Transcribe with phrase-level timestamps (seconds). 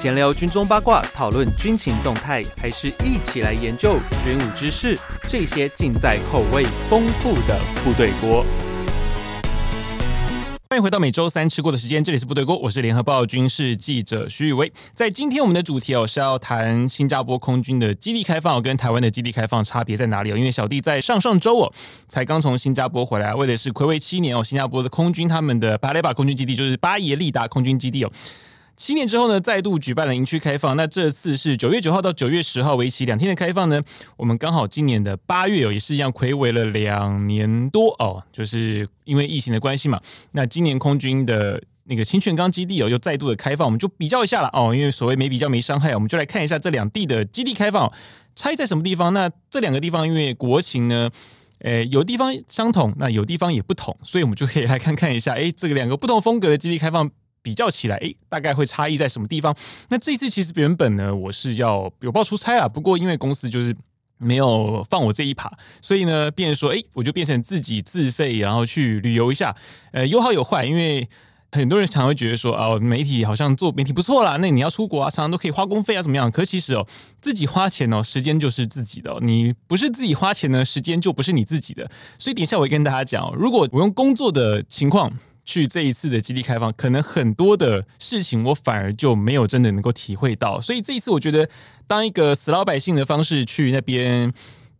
[0.00, 4.98] 闲聊军中八卦，讨论军情动态，还是一起来研究军武知识？
[5.24, 8.42] 这些尽在口味丰富的部队锅。
[10.70, 14.72] 欢迎回到每周三吃过的时间，这里是部队锅，我是联合报军事记者徐宇威。
[14.94, 20.36] 在今天我们的主题哦是要谈新加坡空军的基地开放跟台湾的基地开放差别在哪里哦？
[20.38, 21.70] 因为小弟在上上周哦
[22.08, 28.10] 才刚从新加坡回来，为的是睽违七年哦，新加坡的空军他们的巴雷巴空军基地就是巴耶利达空军基地哦。
[28.80, 30.74] 七年之后呢，再度举办了营区开放。
[30.74, 33.82] 那这次是九月九号到九月十号，为期两天的开放呢。
[34.16, 40.00] 我们刚好今年的八月哦，也是一样睽违了两年多哦，就是因为疫情的关系嘛。
[40.32, 44.74] 那今年空军的那个清泉岗基地哦，又再度的开放，我们就比较一下了哦。
[44.74, 47.92] 因为所谓没比较没伤害，我们就来看一下这两地的基地开放
[48.34, 49.12] 差异在什么地方。
[49.12, 51.10] 那这两个地方因为国情呢，
[51.58, 57.10] 诶，有地方相同，那有地方也不同，所以我们就可以来看看一下，诶，这个两个不同风格的基地开放。
[57.42, 59.56] 比较起来，诶，大概会差异在什么地方？
[59.88, 63.74] 那这一次其实原本呢，我是要有报出差啊，不过因为公司就是
[64.18, 69.56] 没有放我这一趴，所以呢，变说，诶，我就变成自己自费，然后去旅游一下。
[69.92, 71.08] 呃，有好有坏，因为
[71.52, 76.30] 很多人常会觉得说，哦，媒体好像做媒体不错啦，那你要出国啊，常常都可以花公费啊，怎么样？
[76.30, 76.86] 可其实哦，
[77.22, 79.18] 自己花钱哦，时间就是自己的。
[79.22, 81.90] 你不是自己花钱呢，时间就不是你自己的。
[82.18, 85.10] 所以等一下我会跟大家讲，如果我用工作的情况。
[85.44, 91.48] 去这一次的基地开放，可能很多的事情我反而就没有真的能够体会到，所以这一次我觉得
[91.86, 94.32] 当一个死老百姓的方式去那边，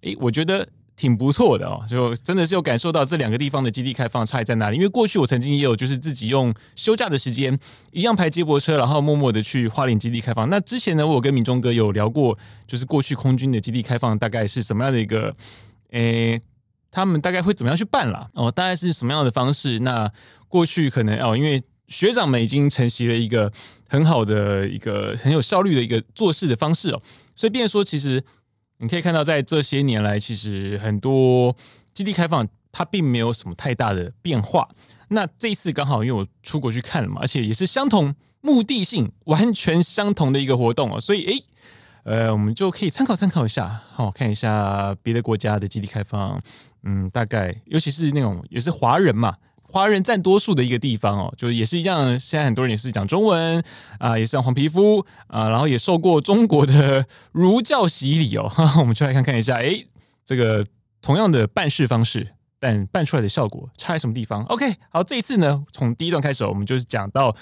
[0.03, 4.77] 诶，我觉得挺不错的哦，就真的是有感受到这两个地方的基地开放差异在哪里。
[4.77, 7.59] 因为过去我曾经也有就是自己用休假的时间
[7.91, 10.49] 一样排接驳车，然后默默的去花莲基地开放。
[10.51, 15.35] 那之前呢，我跟敏忠哥有聊过，就是过去空军的基地开放大概是什么样的一个，
[15.93, 16.41] 诶。
[16.91, 18.29] 他们大概会怎么样去办啦？
[18.35, 19.79] 哦，大概是什么样的方式？
[19.81, 20.11] 那
[20.49, 23.53] 过去可能哦，因为学长们已经承袭了一个
[23.89, 27.03] 很好的一个很有效率的一个做事的方式哦，
[27.35, 28.23] 所以变说，其实
[28.79, 31.55] 你可以看到，在这些年来，其实很多
[31.93, 34.69] 基地开放它并没有什么太大的变化。
[35.09, 41.43] 那这一次刚好因为我出国去看了嘛，而且也是相同目的性完全相同的一个活动哦，所以诶，
[42.05, 46.41] 呃，我们就可以参考参考一下，好，看一下别的国家的基地开放。
[46.83, 52.19] 嗯，大概尤其是那种也是华人嘛，华人占多数的一个地方哦，就是也是一样。
[52.19, 53.63] 现在很多人也是讲中文
[53.99, 58.49] 啊、也是黄皮肤啊、然后也受过中国的儒教洗礼哦。
[58.49, 59.87] 哈哈，我们就来看看一下，诶，
[60.25, 60.67] 这个
[61.03, 62.29] 同样的办事方式，
[62.59, 67.37] 但办出来的效果差在什么地方？OK，好，这一次呢，从第一段开始，我们就是讲到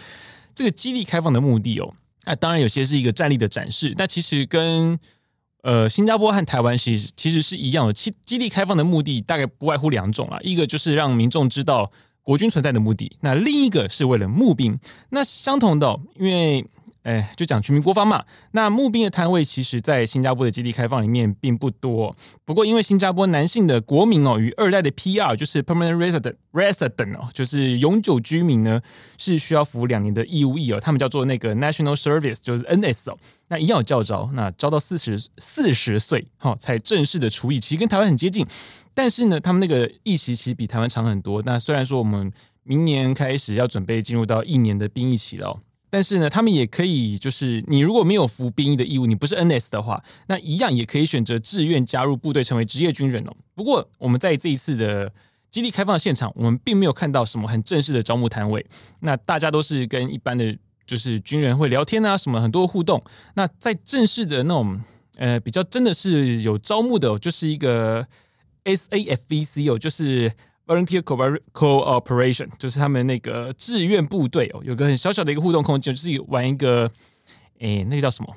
[0.52, 1.94] 这个基地开放的目的哦。
[2.28, 4.98] 那当然有些是一个战力的展示，但其实跟
[5.62, 11.90] 呃，新加坡和台湾其实其实是一样的，基基地开放的目的大概不外乎两种啦，一个就是让民众知道
[12.22, 14.78] 国军存在的目的，那另一个是为了募兵。
[15.10, 16.64] 那相同的，因为。
[17.08, 18.22] 哎，就讲全民国防嘛。
[18.50, 22.14] 那募兵的摊位，其实在新加坡的基地开放里面并不多。
[22.44, 28.82] 不过，因为新加坡男性的国民哦，与二代的 PR 就是 Permanent Resident Resident 哦，就是永久居民呢，
[29.16, 30.78] 是需要服两年的义务役哦。
[30.78, 33.16] 他们叫做那个 National Service，就是 NS 哦。
[33.48, 38.46] 那一样有教招，那招到四十四十岁哈，才正式的除役，其实跟台湾很接近。
[38.92, 41.42] 但是呢，他们那个役期其实比台湾长很多。
[41.46, 42.30] 那虽然说我们
[42.64, 45.58] 明年开始要准备进入到一年的兵役期了。
[45.90, 53.32] 但是呢，他们也可以，就是你如果没有服兵役的义务，你不是 NS 的话，那一样也可以选择志愿加入部队，成为职业军人哦。
[53.54, 55.12] 不过，我们在这一次的
[55.50, 58.64] 基地开放现场，我们并没有看到什么很正式的招募摊位。
[59.00, 60.56] 那大家都是跟一般的，
[60.86, 63.02] 就是军人会聊天啊，什么很多互动。
[63.34, 64.82] 那在正式的那种，
[65.16, 68.06] 呃，比较真的是有招募的，就是一个
[68.64, 70.32] SAFVC 哦，就是。
[70.68, 76.90] Volunteer Cooperation 就是他们那个志愿部队哦，有个很小小的一个互动空间，就是玩一个，
[77.60, 78.36] 诶、那个叫什么？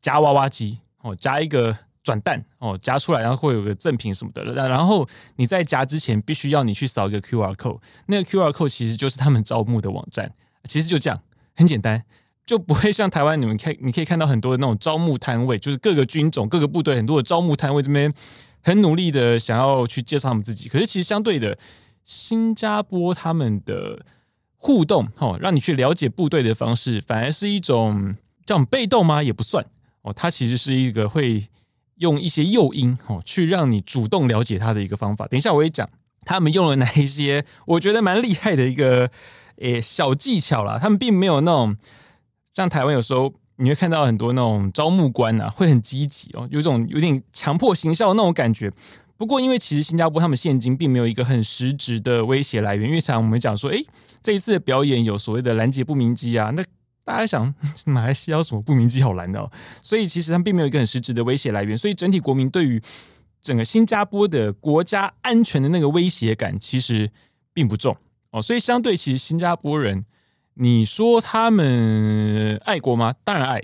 [0.00, 4.42] 夹娃娃机哦，夹一个转蛋哦，夹出来然后会有个赠品什么的。
[4.54, 5.06] 然后
[5.36, 10.32] 你在夹之前必须要你去扫一个 QR code，那个 QR code 其实就是他们招募的网站。
[10.64, 11.20] 其实就这样，
[11.54, 12.02] 很简单，
[12.46, 18.10] 就不会像台湾你们看，你可以看到很多的那种招募摊位，就是各个军种、各个部队很多的招募摊位这边。
[18.62, 21.58] 很努力的想要去介绍他们自己，可是其实相对的，
[22.04, 24.04] 新加坡他们的
[24.56, 28.14] 互动，哦，让你去了解部队的方式，反而是一种
[28.44, 29.22] 这种被动吗？
[29.22, 29.64] 也不算
[30.02, 31.48] 哦，它其实是一个会
[31.96, 35.26] 用一些诱因，哦，去让你主动了解他的一个方法。
[35.26, 35.88] 等一下我会讲
[36.24, 39.10] 他们用了哪一些，我觉得蛮厉害的一个
[39.56, 40.78] 诶小技巧啦。
[40.78, 41.76] 他们并没有那种
[42.54, 43.34] 像台湾有时候。
[43.60, 48.72] 你会看到很多那种招募官啊，会很积极哦，有种有点强迫行销的那种感觉。
[49.18, 53.84] 不过，因为其实新加坡他们现今并没有一个很实质的威胁来源，因为常我们讲说，诶，
[54.22, 56.64] 这一次的表演有所谓的拦截不明机啊，那
[57.04, 57.54] 大家想，
[57.84, 59.50] 马来西亚有什么不明机好拦的哦？
[59.82, 62.80] 所以其实他们并没有一个很实质的威胁来源，所以整体国民对于
[63.42, 67.10] 整个新加坡的国家安全的那个威胁感其实
[67.52, 67.94] 并不重
[68.30, 68.40] 哦。
[68.40, 70.06] 所以相对其实新加坡人，
[70.54, 73.14] 你说他们爱国吗？
[73.24, 73.62] 当然爱，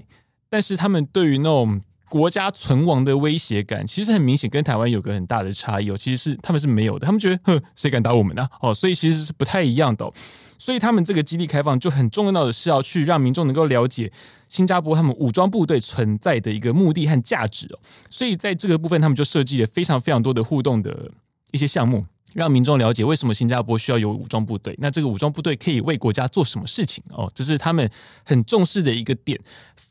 [0.49, 5.97] 但是他们对于那种国家存亡的威胁感，其实很明显跟台湾有个很大的差异哦。
[5.97, 8.49] 其实是他们是没有的，他们觉得哼，谁敢打我们呢？
[8.61, 10.11] 哦，所以其实是不太一样的。
[10.59, 14.11] 所以他们这个基地开放就很重要的是要去让民众能够了解
[14.49, 17.79] 新加坡他们武装部队存在的一个目的和价值哦。
[18.09, 21.11] 所以在这个部分，他们就设计了非常非常多的互动的
[21.51, 22.07] 一些项目，
[22.37, 24.77] 让民众了解为什么新加坡需要有武装部队。
[24.79, 27.33] 那这个武装部队可以为国家做什么事情哦？
[27.35, 27.91] 这是他们
[28.25, 29.41] 很重视的一个点。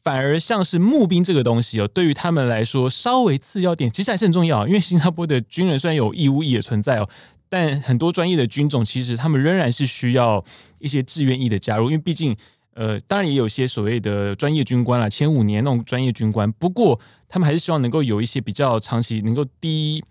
[0.03, 4.67] 反而像是募兵这个东西哦，对于他们来说稍微次要点，其实还是很重要。
[4.67, 7.09] 因为新加坡的军人虽然有义务役也存在哦。
[7.49, 10.43] 但很多专业的军种，其实他们仍然是需要
[10.79, 12.35] 一些志愿役的加入，因为毕竟，
[12.73, 16.51] 呃，当然也有些所谓的专业军官啦，前五年那种专业军官。
[16.53, 16.99] 不过，
[17.29, 20.03] 他们还是希望能够有一些比较长期、能够低、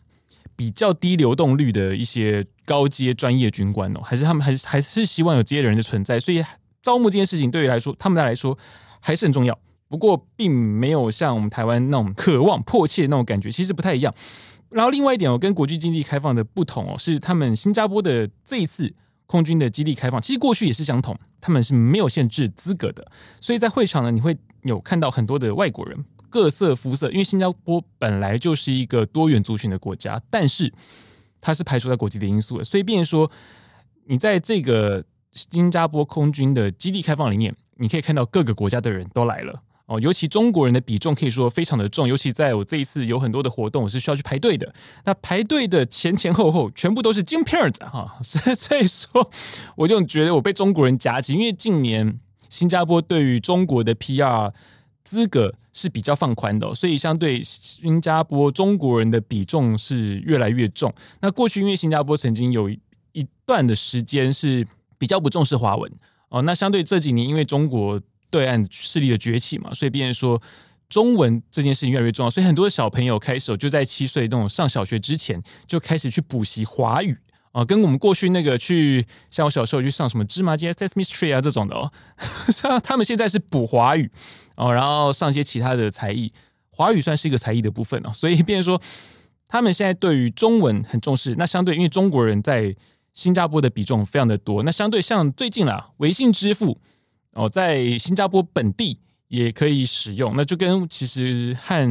[0.57, 6.19] 比较低流动率的一些高阶专业军官哦，还是他们还是还是希望有这些人的存在。
[6.21, 6.45] 所以，
[6.83, 8.57] 招募这件事情对于来说，他们来说
[9.01, 9.59] 还是很重要。
[9.89, 14.13] 不过，并没有像我们台湾那种渴望、迫切的那种感觉，其实不太一样。
[14.71, 18.93] 然后另外一点哦，跟国际经济开放的不同哦，是他们新加坡的这一次
[19.27, 23.07] 空军的基地开放，其实过去也是相同，他们是没有限制资格的。
[23.41, 26.05] 所以在会场呢，你会有看到很多的外国人，
[26.35, 30.73] 各色肤色，因为新加坡本来就是一个多元族群的国家，但是
[31.41, 33.31] 它是排除在国际的因素的，所以变说，
[34.07, 39.61] 你在这个新加坡空军的基地开放里面，你可以看到各个国家的人都来了。
[39.87, 44.75] 哦，尤其中国人的比重可以说非常的重，尤其在我这一次有很多的活动，我是需要去排队的。
[45.05, 49.31] 那排队的前前后后全部都是金片儿子 哈，所以说
[49.77, 52.19] 我就觉得我被中国人夹击，因为近年
[52.51, 54.53] 新加坡对于中国的 PR
[55.05, 60.93] 资格是比较放宽的，所以相对新加坡中国人的比重是越来越重。
[61.21, 62.69] 那过去因为新加坡曾经有
[63.13, 64.67] 一段的时间是
[64.99, 65.93] 比较不重视华文
[66.31, 68.01] 哦，那相对这几年因为中国。
[68.31, 70.43] 对岸势力的崛起嘛，所以变成说
[70.89, 77.17] 中文这件事情越来越重要，所以很多小朋友开始就在七岁那种上小学之前就开始去补习华语
[77.55, 81.91] 啊，跟我们过去那个去像我小时候去上什么芝麻街 Sesame Street 啊这种的哦，
[82.53, 84.11] 像他们现在是补华语
[84.57, 86.33] 哦，然后上一些其他的才艺，
[86.71, 88.83] 华语算是一个才艺的部分哦，所以变说
[89.49, 92.75] 他们现在对于中文很重视，那相对因为中国人在
[93.13, 96.79] 新加坡的比重非常的多，那相对像最近啦，微信支付。
[97.37, 99.01] 哦，在新加坡本地
[99.35, 101.83] 也可以使用，那就跟其实和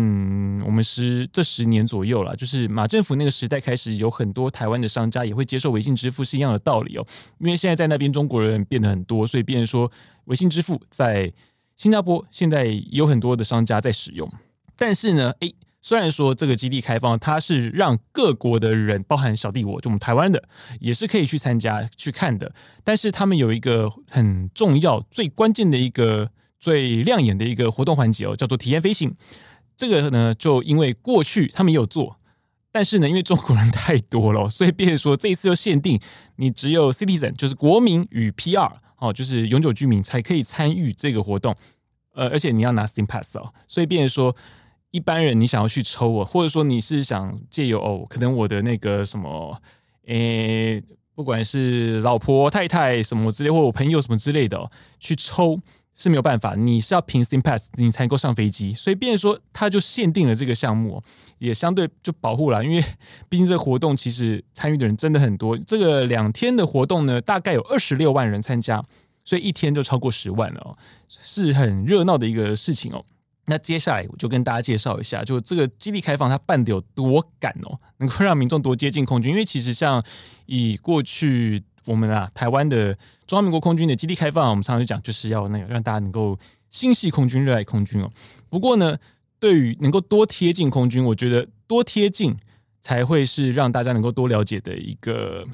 [0.65, 7.05] 我们十这十年左右了，就是马政府那个时代开始，有很多台湾的商家也会接受微信支付是一样的道理哦。
[7.39, 9.91] 因为现在在那边中国人变得很多，所以变成说
[10.25, 11.33] 微信支付在
[11.75, 14.31] 新加坡现在有很多的商家在使用，
[14.77, 15.53] 但是呢，诶。
[15.85, 20.41] 虽然说这个基地开放，它是让各国的人，包含小弟我，就我们台湾的，
[20.79, 22.55] 也是可以去参加去看的。
[22.85, 26.31] 但是他们有一个很重要、最关键的一个、
[26.63, 29.13] 最亮眼的一个活动环节哦，叫做体验飞行。
[29.75, 32.15] 这个呢，就因为过去他们也有做，
[32.71, 35.99] 但是呢，因为中国人太多了，所以变说这一次又限定
[36.37, 41.53] 你只有 citizen，就是国民与 PR 哦，就是永久居民才可以参与这个活动。
[42.13, 44.33] 呃，而且你要拿 Steam Pass 哦，所以变说。
[44.95, 49.59] 一般人，你想要去抽我，或者说你是想借由哦，可能我的那个什么，
[50.05, 50.79] 诶、
[51.15, 55.59] 不管是老婆、太太什么之类，或我朋友什么之类的、去抽
[56.03, 61.01] 是没有办法，你是要凭 Steam Pass 你才能够上飞机，所以变说他就限定了这个项目，
[61.39, 62.83] 也相对就保护了，因为
[63.29, 68.83] 毕竟这个活动其实参与的人真的很多，这个两天的活动呢，大概有二十六万人参加，
[69.23, 73.05] 所以一天就超过十万了哦，是很热闹的一个事情哦。
[73.45, 79.31] 那接下来我就跟大家介绍一下，就这个基地开放它办得有多赶哦，能够让民众多接近空军。
[79.31, 80.03] 因为其实像
[80.47, 82.93] 以过去我们啊台湾的
[83.27, 86.37] 中华民国空军的基地开放，我们常常就讲就是要那个让大家能够
[86.69, 88.09] 心系空军、热爱空军哦。
[88.49, 88.97] 不过呢，
[89.39, 92.35] 对于能够多贴近空军，我觉得多贴近
[92.81, 95.45] 才会是让大家能够多了解的一个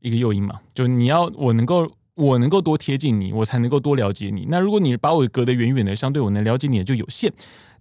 [0.00, 0.60] 一个诱因嘛。
[0.74, 1.92] 就你要我能够。
[2.16, 4.46] 我能够多贴近你，我才能够多了解你。
[4.48, 7.30] 那如果你把我隔得远远的，相对我能了解你的就有限。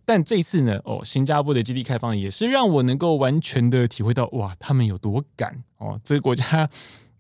[0.04, 5.98] 但这一次呢，哦，新加坡的基地开放也是让我能够完全的体会到，哇，他们有多赶哦！
[6.04, 6.70] 这个国家，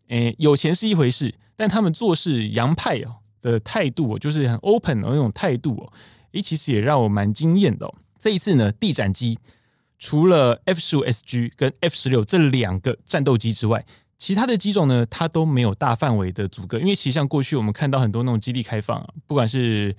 [0.07, 5.93] 诶，有钱是一回事，但他们做事洋派哦的态度，就是很 open 的那种态度哦，
[6.33, 7.95] 诶，其实也让我蛮惊艳的哦。
[8.19, 9.37] 这一次呢，地展机
[9.97, 13.85] 除了 F 十五 SG 跟 F 十六这两个战斗机之外，
[14.17, 19.95] 其他的机种呢，它都没有大范围的阻隔，因为其实像过去我们看到很多那种基地开放，啊不管是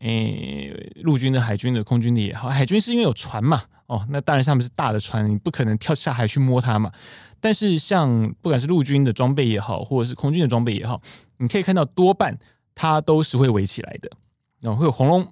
[0.00, 6.90] 诶陆军的、海军的、空军的也好，海军是因为有船嘛，哦，那当然他们是大的船，你不可能跳下海去摸它嘛。
[7.38, 11.00] 但是像不管是陆军的装备也好，或者是空军的装备也好，
[11.38, 12.38] 你可以看到多半
[12.74, 14.10] 它都是会围起来的，
[14.60, 15.26] 然后会有红龙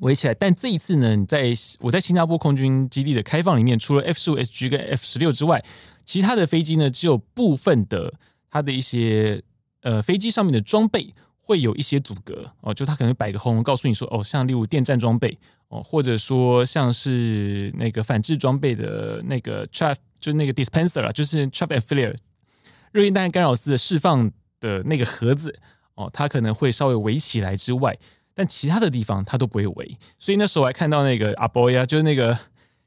[0.00, 0.34] 围起来。
[0.34, 5.64] 但这一次呢，你在我在新加坡空军基地的开放里面，除了 F 十五 SG 跟 F 十六之外，
[6.04, 8.14] 其他的飞机呢，只有部分的
[8.50, 9.42] 它的一些
[9.82, 11.14] 呃飞机上面的装备
[11.52, 22.16] 会有一些阻隔哦，就他可能摆个红龙告诉你说哦，像例如电站装备哦，或者说像是那个反制装备的那个 chaff 就那个 dispenser 啊，就是 trap and flare
[22.92, 24.30] 热焰弹干扰丝的释放
[24.60, 25.58] 的那个盒子
[25.94, 27.98] 哦，它可能会稍微围起来之外，
[28.34, 32.38] 但其他的地方它都不会围，所以那时候我还看到那个阿波呀，就是那个。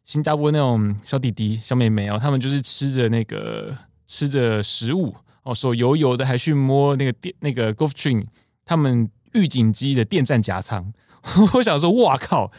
[0.07, 8.23] 新加坡那种小弟弟、小妹妹哦，他们就是吃着那个吃着食物哦，手油油的，还去摸那个电那个 Gulfstream
[8.65, 10.91] 他们预警机的电站夹舱。
[11.53, 12.51] 我想说，哇靠，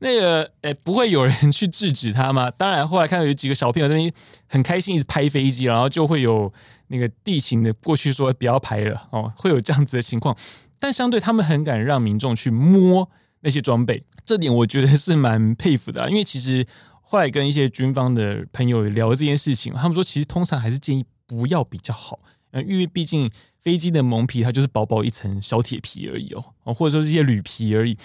[0.00, 2.50] 那个诶、欸，不会有人去制止他吗？
[2.50, 4.12] 当然，后来看到有几个小朋友在那边
[4.46, 6.52] 很开心，一直拍飞机，然后就会有
[6.88, 10.36] 那个地勤的过去说不要拍了哦，会有这样子的情况。
[10.78, 13.08] 但相对他们很敢让民众去摸
[13.40, 16.66] 那些装备，这点我觉得是蛮佩服的啊，因为其实。
[17.04, 22.18] 后来跟一些军方的朋友聊这件事情，他们说其实通常还是建议不要比较好，
[22.66, 23.30] 因为毕竟
[23.62, 26.32] 飞机的蒙皮它就是薄薄一层小铁皮而已
[26.64, 27.96] 哦，或者说是一些铝皮而已。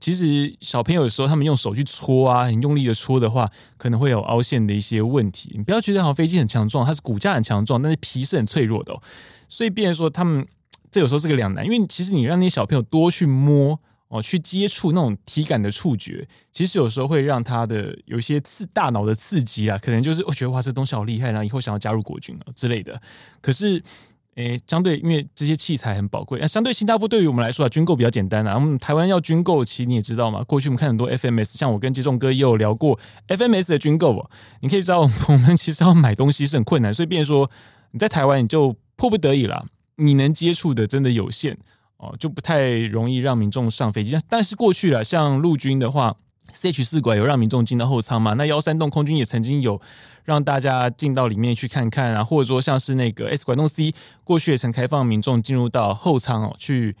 [0.00, 5.52] 其实小朋友有时候他们用手去戳啊，很用力的戳的话，可能会有凹陷的一些问题。
[5.54, 9.02] 你不要觉得好像飞机很强壮，它是骨架很强壮，但是皮是很脆弱的哦。
[9.48, 10.44] 所以，变成说他们
[10.90, 13.78] 这有时候是个两难，因为其实你让那些小朋友多去摸。
[14.08, 23.00] 哦，去接触那种体感的触觉，其实有时候会让他的有一些刺大脑的刺激啊，可能就是我觉得哇，这东西好厉害，然后以后想要加入国军啊之类的。
[23.40, 23.82] 可是，
[24.36, 28.54] 诶，相对因为这些器材很宝贵，那相对新加坡对于我们来说啊，军购比较简单啊。
[28.54, 32.98] 我们台湾要军购，其实你也知道嘛，过去我们看很多 FMS，像我跟接仲哥也有聊过
[33.28, 34.28] FMS 的军购，
[34.60, 37.50] 你可以知道 我们其实要买东西是很困难，所以变说
[37.90, 41.58] 你在台湾你就迫不得已了，你能接触的真的有限。
[41.98, 44.18] 哦，就不太容易让民众上飞机。
[44.28, 46.16] 但是过去了，像陆军的话
[46.54, 48.34] ，CH 四拐有让民众进到后舱嘛？
[48.34, 49.80] 那幺三洞空军也曾经有
[50.24, 53.94] 让大家进到里面去看看啊，或者说像是那个 S 拐洞 C，
[54.24, 56.96] 过去也曾开放民众进入到后舱哦去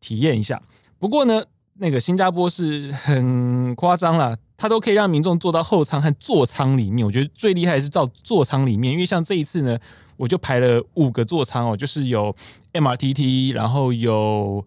[0.00, 0.60] 体验一下。
[0.98, 7.06] 不过呢，那个新加坡是很夸张啦，它都可以让民众坐到后舱和座舱里面。
[7.06, 9.78] 我觉得最厉害是到座舱里面，因为像这一次呢。
[10.18, 12.34] 我就排了五个座舱哦，就是有
[12.72, 14.66] MRTT，然后有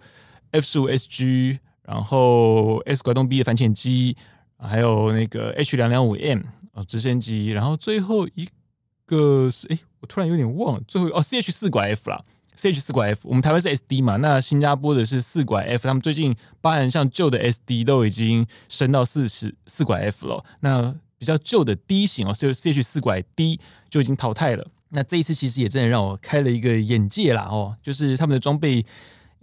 [0.52, 4.16] F 十五 SG，然后 S 拐动 B 的反潜机，
[4.58, 6.42] 还有那个 H 两两五 M
[6.74, 8.48] 啊直升机，然后最后一
[9.06, 12.24] 个是哎，我突然有点忘了，最后哦 CH 四拐 F 啦
[12.56, 23.60] ，CH 四拐 F，我们台湾是 SD 嘛，那新加坡的是四拐 F，他们最近包含像旧的 SD 都已经升到四十四拐 F 了，那比较旧的 D 型哦，所以 CH 四拐 D
[23.90, 24.68] 就已经淘汰了。
[24.94, 28.86] 那这一次其实也真的让我开了一个眼界啦哦，就是他们的装备，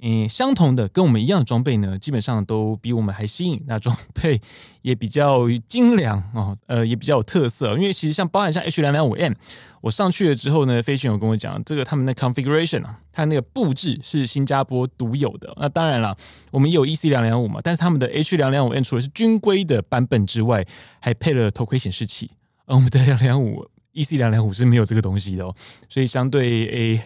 [0.01, 4.41] 嗯，相同的跟我们一样的装备呢，基本上都比我们还新颖，那装备
[4.83, 7.73] 也比较精良哦，呃，也比较有特色。
[7.77, 9.33] 因为其实像包含像 H 两两五 M，
[9.81, 15.53] 我上去了之后呢，飞行员跟我讲，这个他们的 configuration 啊，它那个布置是新加坡独有的。
[15.57, 16.17] 那当然了，
[16.53, 20.65] 我们有 EC 两两五嘛，但是他们的 H 两两五 M 除了是军规的版本之外，
[21.01, 22.31] 还配了头盔显示器，
[22.67, 23.67] 而我们的 两两五。
[23.95, 25.53] EC 两两五是没有这个东西的哦，
[25.89, 27.03] 所以相对 A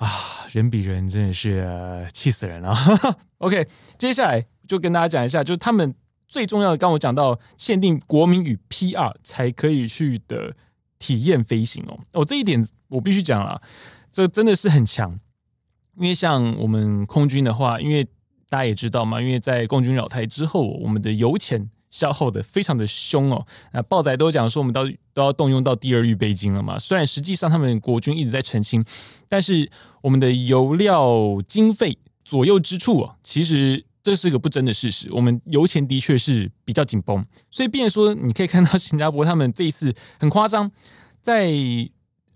[0.00, 2.74] 啊，人比人真的是气死人了。
[3.38, 5.94] OK，接下来就跟大家讲一下，就是他们
[6.26, 10.56] 最重要的，刚我讲到限定国民与 PR 才可以去的
[10.98, 12.00] 体验飞行哦。
[12.12, 13.60] 哦，这一点我必须讲了，
[14.10, 15.18] 这真的是很强。
[15.96, 18.04] 因为像我们空军的话，因为
[18.48, 21.70] 大家也知道嘛，因为在共军扰台之后，我们的油钱。
[21.90, 26.78] 消耗的非常的凶哦，那报载都讲说我们都都要动用到第二预备金了嘛。
[26.78, 28.84] 虽然实际上他们国军一直在澄清，
[29.28, 29.70] 但是
[30.02, 35.08] 我们的油料经费左右之处啊，其实这是个不争的事实。
[35.12, 40.70] 我们油钱的确是比较紧绷，所以变说你可以看到新加坡他们这一次很夸张，
[41.20, 41.52] 在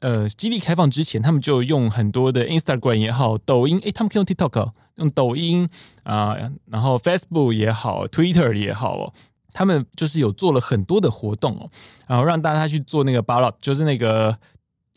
[0.00, 5.68] 呃基地开放之前，他们就用很多的 Instagram 也好，抖音诶，他们可以用 TikTok 用抖音
[6.02, 9.12] 啊、然后 Facebook 也好，Twitter 也好哦。
[9.54, 11.70] 他们就是有做了很多的活动哦，
[12.06, 14.36] 然后让大家去做那个 ballot，就是那个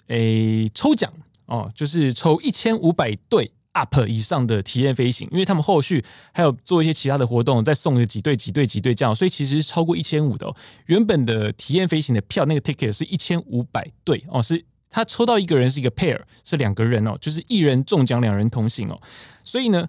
[0.07, 1.09] 诶抽奖
[1.45, 10.55] 哦，就是抽一千五百对 up 以上的体验飞行，因为他们后续还有做一些其他的活动，再送个几对几对几对这样，所以其实超过一千五的哦。
[10.87, 18.99] 原本的体验飞行的票那个 ticket 是一千五百对哦，是他抽到一个人是一个 pair，是两个人哦，就是一人中奖，两人同行哦。
[19.43, 19.87] 所以呢，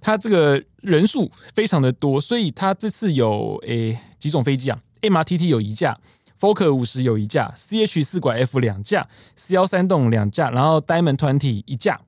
[0.00, 5.98] 他这个人数非常的多，所以他这次有诶几种飞机啊？MRTT 有一架
[6.38, 12.00] ，Fokker 五十有一架，CH 四拐 F 两架，C 幺三栋两架，然后 Diamond Twenty 一架。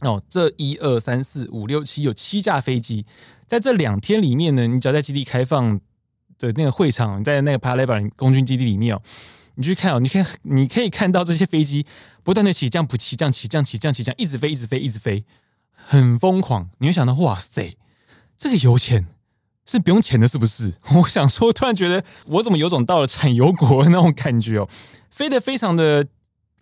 [0.00, 3.06] 哦，这一二三四五六七有七架飞机，
[3.46, 5.80] 在这两天里面呢，你只要在基地开放
[6.38, 9.02] 的那个会场，在那个 Paya Lebar 空军基地里面哦。
[9.56, 11.86] 你去看哦，你看，你可以看到这些飞机
[12.24, 15.24] 不断的起降、不起降、起降、起降、起降，一直飞、一直飞、一直飞，
[15.72, 16.70] 很疯狂。
[16.78, 17.76] 你会想到，哇塞，
[18.36, 19.06] 这个油钱
[19.66, 20.74] 是不用钱的，是不是？
[20.96, 24.68] 我想说，突然觉得我怎么有种到了产油国那种感觉哦，
[25.10, 26.06] 飞得非常的、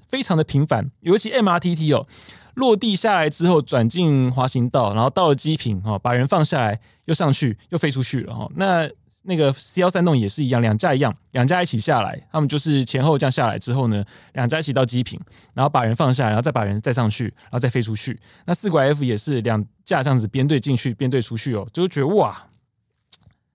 [0.09, 0.91] 非常的频繁。
[1.01, 2.07] 尤其 MRTT 哦，
[2.55, 8.49] 落地下来之后转进滑行道，然后到了机坪哦，把人放下来，又上去，又飞出去了哈。
[8.57, 8.89] 那
[9.25, 15.21] 那个 C 幺三栋也是一样，两架一样，两架一起下来，他们就是前后这样下来之后呢，两架一起到机坪，
[15.55, 18.21] 然后把人放下来，然后再把人再上去，然后再飞出去。
[18.47, 22.47] 那四拐 F 也是两架这样子编队进去，编队出去哦，就觉得哇，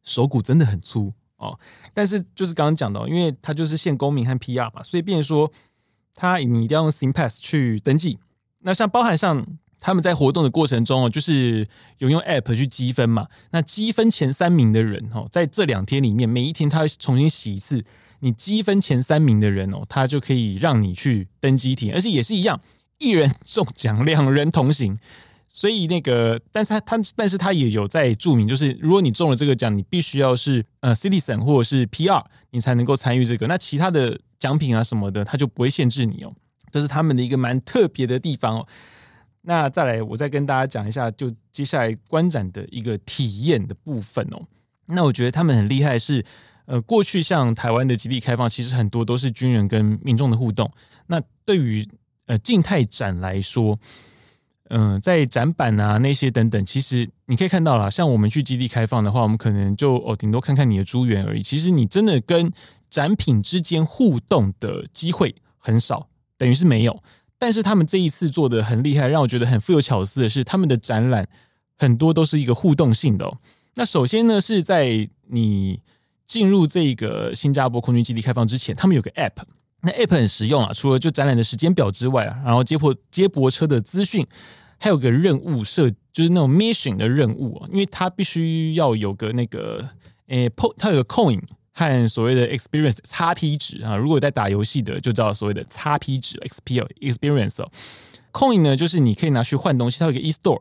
[0.08, 1.60] 手骨真的很粗哦。
[1.94, 5.52] 但是就是刚刚讲到，因为它就是限公民和 PR 嘛，所以变说
[6.16, 8.18] 他你一定要用 SingPass 去登记。
[8.60, 9.46] 那像包含像。
[9.80, 11.68] 他们在活动的过程中哦，就是
[12.00, 13.28] 有用 App 去积分嘛。
[13.52, 17.86] 那积分前三名的人哦，在这两天里面，每一天他会重新洗一次。
[18.22, 22.60] 你积分前三名的人哦，他就可以让你去登机体验，而且也是一样，
[22.98, 24.98] 一人中奖，两人同行。
[25.58, 33.48] 所以那个，但是他他，但是他也有在注明，就是如果你中了这个奖，你必须要是呃 Citizen 或者是 PR，你才能够参与这个。
[33.48, 36.32] 那其他的奖品啊什么的，他就不会限制你哦。
[36.72, 38.68] 这是他们的一个蛮特别的地方哦。
[39.42, 44.40] 那再来，我再跟大家讲一下，就接下来观展的一个体验的部分哦。
[44.86, 46.24] 那我觉得他们很厉害是，
[46.66, 50.72] 呃，过去像台湾的基地开放，其实很多都是军人跟民众的互动。
[51.08, 51.90] 那对于
[52.28, 53.76] 呃静态展来说，
[54.70, 61.42] 嗯、在展板啊那些等等，其实你可以看到啦，像我们去基地开放的话，我们可能就哦顶多看看你的猪园而已。
[61.42, 62.52] 其实你真的跟
[62.90, 67.02] 展品之间互动的机会很少，等于是没有。
[67.40, 71.28] 但是他们这一次做的很厉害，让我觉得很富有巧思的是，他们的展览
[71.78, 73.38] 很多都是一个互动性的哦。
[73.76, 75.80] 那首先呢，是在你
[76.26, 79.44] 进入这个新加坡空军基地开放之前，他们有个 App，
[79.82, 80.74] 那 App 很实用啊。
[80.74, 84.26] 除了就展览的时间表之外啊，然后接驳接驳车的资讯，
[84.78, 89.90] 还有个任务设，就是那种 mission 的任务啊，因为它必须要有个那个
[90.28, 91.42] 诶 p 它有个 coin。
[91.80, 97.70] 和所谓的 experience XP 值啊，如果在打游戏的就知道所谓的 XP 值 XP experience 哦
[98.34, 100.60] ，coin 呢就是你可以拿去换东西，它有个 e-store，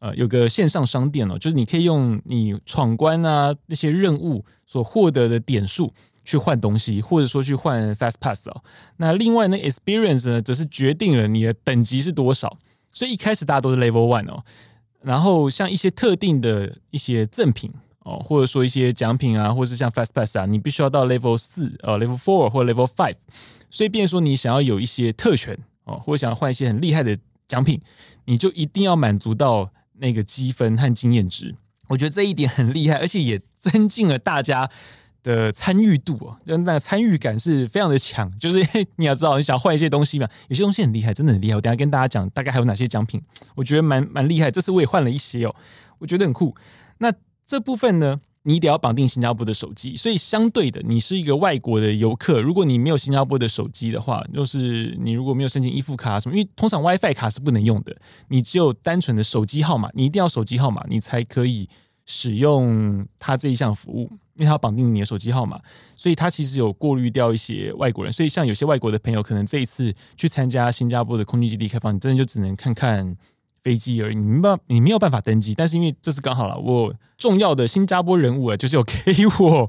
[0.00, 5.94] 呃，有个线上商店哦，就是你可以用你闯关啊那些任务所获得的点数
[6.26, 8.62] 去换东西，或者说去换 fast pass 哦。
[8.98, 12.58] 那另外呢 experience 呢，则是决定了你的等级是多少，
[12.92, 14.44] 所以一开始大家都是 level one 哦，
[15.00, 17.72] 然后像一些特定的一些赠品。
[18.08, 23.16] 哦，或者说一些奖品啊，或者是像 Fast Pass 啊，你必须要到 Level 四呃 Level Four 或 Level Five，
[23.68, 27.80] 所以变说你想要有一些特权哦，或者想要换一些很厉害的奖品，
[28.26, 31.56] 你就一定要满足到那个积分和经验值。
[31.88, 34.70] 我觉得这一点很厉害，而且也增进了大家
[35.26, 38.30] 的参与度啊，就那参与感是非常的强。
[38.38, 41.56] 就是 你要知道，你想换一些东西嘛，有些东西很厉害，真的很厉害。
[41.56, 43.20] 我等下跟大家讲大概还有哪些奖品，
[43.56, 44.50] 我觉得蛮蛮厉害。
[44.52, 45.54] 这次我也换了一些哦，
[45.98, 46.54] 我觉得很酷。
[46.98, 47.12] 那
[47.44, 57.96] 这部分呢，你得要绑定新加坡的手机，所以相对的，你是一个外国的游客，如果你没有新加坡的手机的话，就是你如果没有申请易付卡什么，因为通常 WiFi 卡是不能用的，
[58.28, 61.68] 你只有单纯的手机号码，你一定要手机号码，你才可以
[62.04, 65.60] 使用它这一项服务，因为它绑定你的手机号码，
[65.96, 73.16] 所以它其实有过滤掉一些外国人，所以像有些外国的朋友，可能这一次去参加新加坡的空军基地开放，你真的就只能看看。
[73.62, 79.68] 飞机而已，你没办你没有办法登机，但是因为这次刚好了，我重要的新加坡人物啊，就是有给我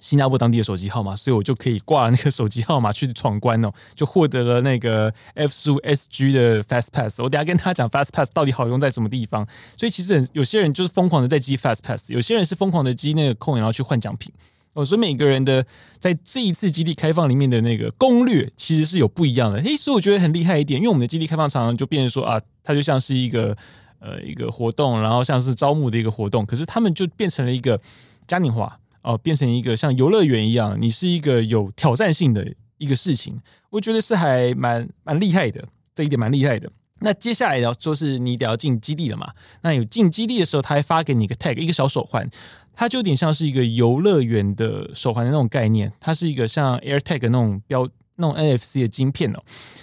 [0.00, 7.20] 新加坡当地的手机号码，所以我就可以挂那个手机号码去闯关哦， 就获得了那个 F 十五 SG 的 Fast Pass。
[7.20, 9.46] 我等下跟他讲 Fast Pass 到底好用在什么地方。
[9.76, 14.32] 所以其实有些人就是疯狂的在积 Fast Pass，有些人是疯狂的积那个空然后去换奖品。
[14.72, 15.66] 哦，所以每个人的
[15.98, 19.58] 在这一次基地开放里面的那个攻略其实是有不一样的。
[19.58, 23.56] 诶，所以我觉得很厉害一点，因为我们的基地开放常常就变成说啊，它就像是一个
[23.98, 27.80] 呃一个活动，然后像是招募的一个活动，可是他们就变成了一个
[28.28, 36.70] 嘉年华哦，变成一个像游乐园一样，你是一个有挑战性的一个事情，我觉得是还蛮蛮厉害的，这一点蛮厉害的。
[37.00, 39.32] 那接下来要说是你得要进基地了嘛，
[39.62, 42.30] 那有进基地的时候，他还发给你一个 tag，一个小手环。
[42.72, 47.86] 它就有点像是一个游乐园的手环的那种概念，它是一个像 AirTag 那种标
[48.20, 49.42] 那种 NFC 的晶片哦。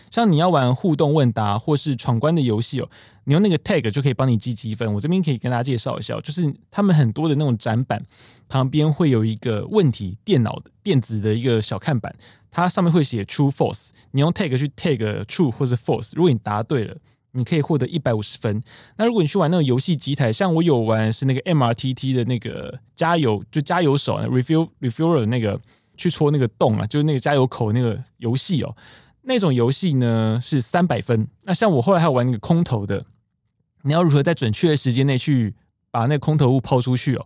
[0.10, 2.90] 像你要玩互动问答或是闯关的游戏哦，
[3.26, 4.94] 你用那个 tag 就可以帮你积积分。
[4.94, 8.02] 我这边可以跟大家介绍一下，就是他们很多的那种展板
[8.48, 12.16] 旁边会有一个问题电脑的电子的一个小看板，
[12.50, 16.96] 它上面会写 true false，你用 tag 去 tag true 或是 false，如果你答对了。
[17.34, 18.64] 你可以获得一百五十分。
[18.96, 25.60] 那如果你去玩那种游戏机台，像我有玩是那个 MRTT 的那个加油，就加油手 refuel refueler 那个
[25.98, 28.76] 去戳那个洞啊，就是那个加油口那个游戏哦。
[29.24, 31.28] 那种游戏呢是三百分。
[31.44, 33.06] 那像我后来还有玩那个空投的，
[33.82, 35.56] 你要如何在准确的时间内去
[35.92, 37.26] 把那个空投物抛出去哦？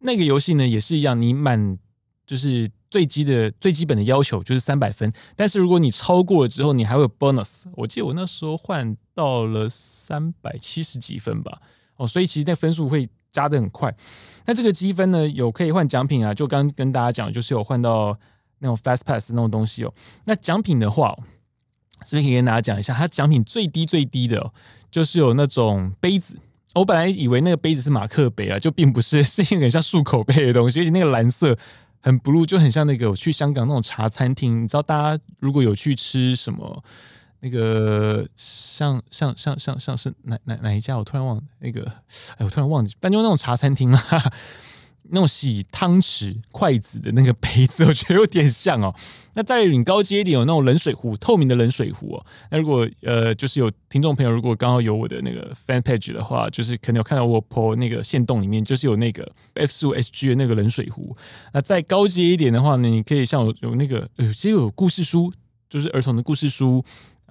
[0.00, 1.78] 那个游戏呢也是一样，你满
[2.26, 2.70] 就是。
[2.92, 7.62] 最基的最基本的要求就是三百分，但是如果你超过了之后，你还会有 bonus。
[7.72, 11.62] 我记得我那时候换到了三百七十几分吧，
[11.96, 13.94] 哦，所以其实那分数会加得很快。
[14.46, 18.16] 那这个积分呢，有可以换奖品啊，就刚跟大家讲，就是有换到
[18.58, 19.92] 那种 fast pass 那种东西哦。
[20.24, 21.16] 那奖品的话，
[22.04, 24.52] 这边可以跟大家讲一下，它奖品最低最低的，
[24.90, 26.36] 就是有那种杯子。
[26.74, 31.58] 我本来以为那个杯子是马克杯啊，就并不是， 是一个像漱口杯的东西，而且那个蓝色。
[32.04, 36.82] 很 blue，就很像那个我去香港那种茶餐厅，你知道，大家如果有去吃什么
[37.42, 41.84] 那个像像像像像是哪哪哪一家，我突然忘那个，
[42.38, 44.32] 哎，我突然忘记，反正就那种茶餐厅啊。
[45.14, 48.94] 那种洗汤匙、筷子的那个杯子，我觉得有点像哦。
[49.34, 52.26] 那再领高阶一点，有那种冷水壶，透明的冷水壶哦。
[52.50, 61.14] 那如果呃，就是有听众朋友，如果刚好有我的那个 fan page 的话，就是可能有看到我 po 那个线洞里面，就是有那个 F 十五 SG 的那个冷水壶。
[61.52, 65.30] 那再高阶一点的话呢，你可以像有有那个呃，其实有故事书，
[65.68, 66.82] 就是儿童的故事书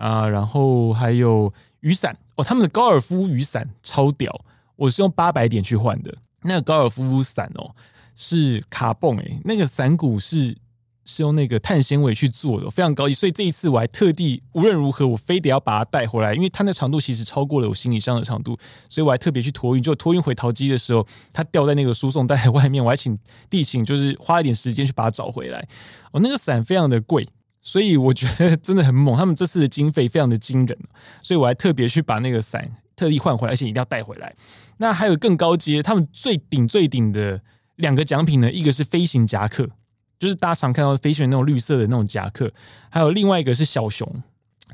[0.01, 4.43] 啊，然后还有雨伞哦，他们的高尔夫雨伞超屌，
[4.75, 6.17] 我是用八百点去换的。
[6.41, 7.75] 那个高尔夫伞哦，
[8.15, 10.57] 是卡蹦诶、那个伞骨是
[11.05, 13.13] 是用那个碳纤维去做的，非常高级。
[13.13, 18.57] 所以这一次我还特地无论如何，我非得要把它带回来，因为它那长度其实超过了我行李箱的长度，
[18.89, 19.83] 所以我还特别去托运。
[19.83, 23.17] 就托运回淘机的时候，它掉在那个输送带外面，我还请
[23.49, 25.67] 地勤就是花一点时间去把它找回来。
[26.11, 27.27] 哦，那个伞非常的贵，
[27.61, 29.15] 所以我觉得真的很猛。
[29.15, 30.77] 他们这次的经费非常的惊人，
[31.21, 34.35] 所以我还特别去把那个伞特地换回来，而且一定要带回来。
[34.77, 37.41] 那还有更高阶，他们最顶最顶的
[37.75, 39.69] 两个奖品呢，一个是飞行夹克，
[40.17, 42.51] 就是大家常看到飞行员那种绿色的那种夹克，
[42.89, 44.23] 还有另外一个是小熊。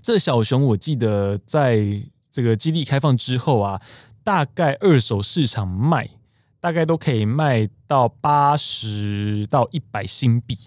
[0.02, 1.84] 这小熊我记得在
[2.32, 3.82] 这个基地开放之后啊，
[4.24, 6.10] 大概二手市场卖，
[6.62, 10.58] 大概都可以卖到八十到一百新币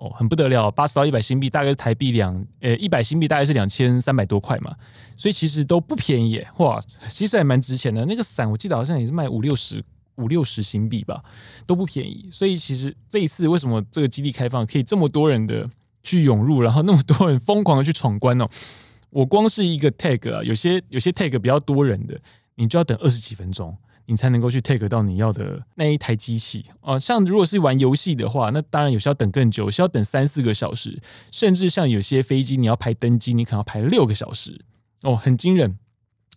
[0.00, 4.74] 哦，很不得了，八十到一百新币大概是台币两呃一百新币大概是两千三百多块嘛。
[5.14, 6.80] 所以其实都不便宜，哇！
[7.10, 8.06] 其实还蛮值钱的。
[8.06, 9.84] 那个伞我记得好像也是卖五六十、
[10.16, 11.22] 五六十新币吧，
[11.66, 12.30] 都不便宜。
[12.32, 15.68] 所以其实这一次为什么这个基地开放可以这么多人的
[16.02, 18.48] 去涌入，然后那么多人疯狂的去闯关哦？
[19.10, 22.18] 我光是一个 tag 啊，有些有些 tag 比较多人的，
[22.54, 23.76] 你就要等二十几分钟，
[24.10, 26.98] 你才能够去 take 到你要的那一台机器哦。
[26.98, 34.64] 像如果是玩游戏的话，那当然有些要等更久，需要等三四个小时，甚至像有些飞机你要排登机，你可能要排六个小时。
[35.02, 35.78] 哦，很惊人，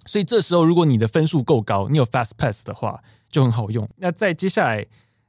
[0.06, 3.90] 所以这时候如果你的分数够高，你有 Fast Pass 的话就很好用。
[3.98, 4.86] 那再接下来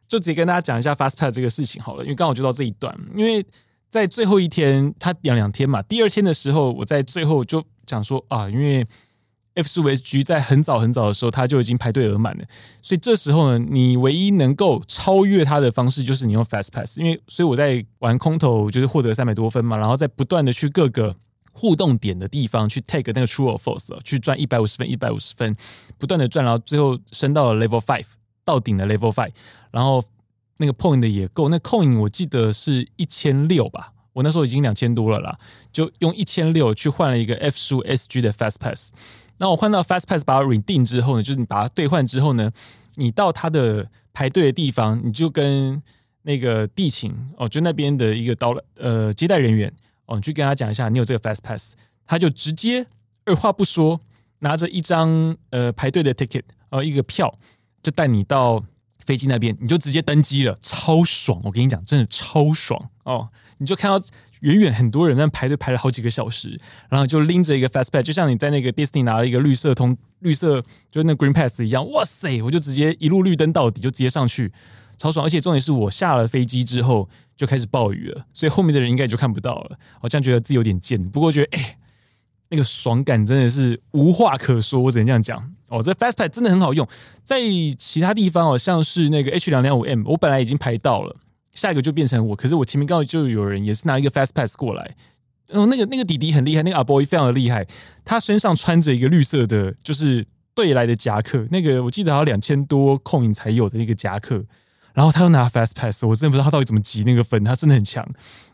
[0.07, 2.95] 就直接跟大家讲一下 Fast Pass 这个事情好了，因为刚好就到这一段。
[3.17, 3.45] 因为
[3.89, 8.87] 在最后一天，它两两天嘛，第二天的时候，我在最后就讲说啊，因为
[9.55, 12.45] F 十五 SG 在很早很早的时候，它就已经排队额满了，
[12.83, 16.99] 所以这时候呢，你唯一能够超越它的方式就是你用 Fast Pass。
[16.99, 21.17] 因为所以我在玩空投就是获得三百多分嘛，然后再不断的去各个。
[21.57, 25.55] 互动点的地方去 take 那个 true or false 去赚一百五十分，一百五十分，
[25.99, 28.07] 不断的赚，然后最后升到了 level five
[28.45, 29.31] 到顶的 level five，
[29.71, 30.03] 然后
[30.57, 35.39] 那个 point 的也够，那 coin 我记得是一千六吧，我那时候已经两千多了啦，
[35.73, 38.91] 就用一千六去换了一个 F 十五 SG 的 fast pass，
[39.39, 42.51] 那我换到 fast pass 把它 redeem 之后呢，就是你把它兑换之后呢，
[42.95, 45.83] 你到它的排队的地方，你就跟
[46.23, 49.73] 那个地勤哦，就那边的一个到了呃接待人员。
[50.07, 51.75] 哦，你去跟他讲一下，你有这个 fast pass，
[52.07, 52.87] 他就直接
[53.25, 53.99] 二话不说，
[54.41, 57.39] 拿着一张呃排队的 ticket，呃一个票，
[57.83, 58.63] 就带你到
[58.99, 61.41] 飞机那边，你就直接登机了，超爽！
[61.45, 63.31] 我跟你讲，真的超爽哦！
[63.57, 63.99] 你就看到
[64.45, 72.43] 远远很多人在排队排了好几个小时，然后就拎着一个 fast pass，就像你在那个 Disney 拿了一个绿色通绿色，就是那 green pass 一样，哇塞！
[72.43, 74.53] 我就直接一路绿灯到底，就直接上去。
[74.97, 79.79] 超爽，而且重点是我下了飞机之后就开始暴雨了，所以后面的人应该就看不到了。
[80.01, 81.79] 好像觉得自己有点贱，不过觉得哎、
[82.51, 85.83] 那个爽感真的是无话可说，我只能这样讲哦。
[85.83, 86.87] 这 Fast Pass 真的很好用，
[87.25, 87.41] 在
[87.77, 91.17] 其他地方哦，像是那个 H 两两五 M，我本来已经排到了，
[91.55, 94.97] 下一个就变成我，可是我前面刚好就有人也是拿一个 Fast Pass 过来，
[95.49, 97.67] 哦，那个那个弟弟很厉害，那个阿 boy 非常的厉害，
[98.05, 104.45] 他身上穿着一个绿色的，就是对来的夹克，那个我记得好像两千多 coin 才有的那个夹克，
[104.93, 108.07] 然后他又拿 fast pass，我真的不知道他到底怎么集那个分，他真的很强。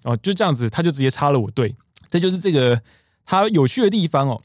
[0.03, 1.75] 哦，就这样子他就直接插了我队，
[2.09, 2.83] 这就是这个
[3.25, 4.43] 他有趣的地方哦。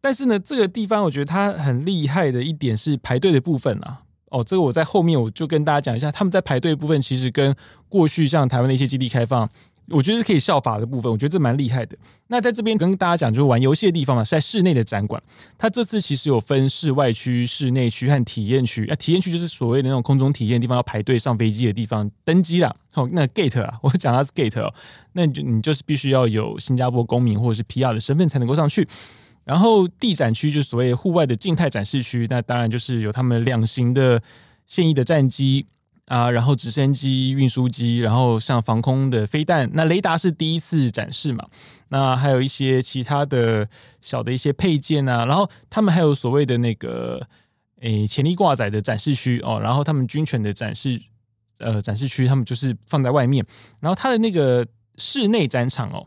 [0.00, 4.02] 但是呢，这个地方我觉得他很厉害的一点是排队的部分啊。
[4.30, 7.54] 哦，这个我在后面我就跟大家讲一下，他们在排队的部分其实跟
[7.88, 9.48] 过去像台湾的一些基地开放，
[9.88, 11.96] 我觉得是可以效法的部分，我觉得这蛮厉害的。
[12.26, 15.22] 那在这边跟大家讲，就是玩游戏的地方嘛，是在室内的展馆。
[15.56, 18.86] 它这次其实有分室外区、室内区和体验区。
[18.86, 22.74] 啊，体验区就是所谓的那种空中体验地方，要排队上飞机的地方，登机啦。
[22.94, 24.72] 哦，那 gate 啊，我讲它是 gate 哦，
[25.12, 28.86] 那你就你就是必须要有新加坡公民或者是 PR 的身份才能够上去。
[29.48, 34.22] 然后地展区就是所谓户外的静态展示区，那当然就是有他们两型的
[34.66, 35.64] 现役的战机
[36.04, 41.46] 啊，然后直升机、运输机，然后像防空的飞弹，那雷达是第一次展示嘛，
[41.88, 43.66] 那还有一些其他的
[44.02, 47.26] 小的一些配件啊，然后他们还有所谓的那个
[47.80, 51.00] 诶潜力挂载的展示区哦，然后他们军犬的展示
[51.56, 53.42] 呃展示区，他们就是放在外面，
[53.80, 54.66] 然后它的那个
[54.98, 56.06] 室内展场哦，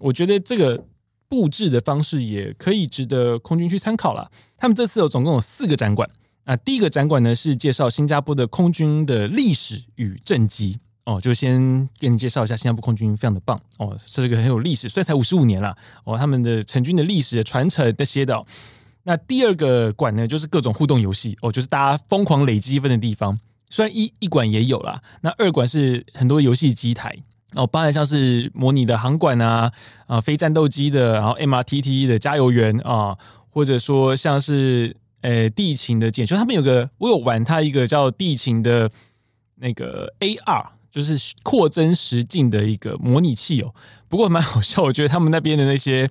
[0.00, 0.84] 我觉得这个。
[1.30, 4.30] 布置的方式也可以值得空军去参考了。
[4.58, 6.10] 他们这次有总共有四个展馆
[6.44, 6.56] 啊。
[6.56, 18.44] 第一个展馆呢是介绍新加坡的空军的历史与政绩哦，就先给你介绍一下新加坡空军非常的棒哦，是个很有历史，虽然才五十五年了哦，他们的成军的历史的传承这些的、
[19.04, 23.38] 那第二个馆呢就是各种互动游戏哦，就是大家疯狂累积分的地方。
[23.70, 27.16] 虽然一一馆也有啦，那二馆是很多游戏机台。
[27.56, 29.72] 哦，包含像是模拟的航管啊，
[30.06, 38.88] 啊，非战斗机的，然后 MRTT 的加油员啊，或者说像是呃地勤的检修，他们有个我有玩他一个叫地勤的
[39.56, 43.74] 那个 AR，就是扩增实境的一个模拟器哦。
[44.08, 46.08] 不过蛮好笑，我觉得他们那边的那些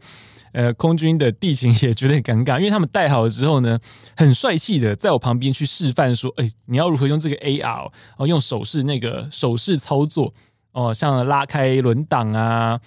[0.52, 3.80] 呃空军的地勤也觉得很尴尬，因为他们戴好了之后呢，
[4.18, 10.34] 很帅气的在我旁边去示范说，哎，你要如何用这个 AR 哦，用手势那个手势操作。
[10.80, 12.80] 哦，像拉开轮挡啊，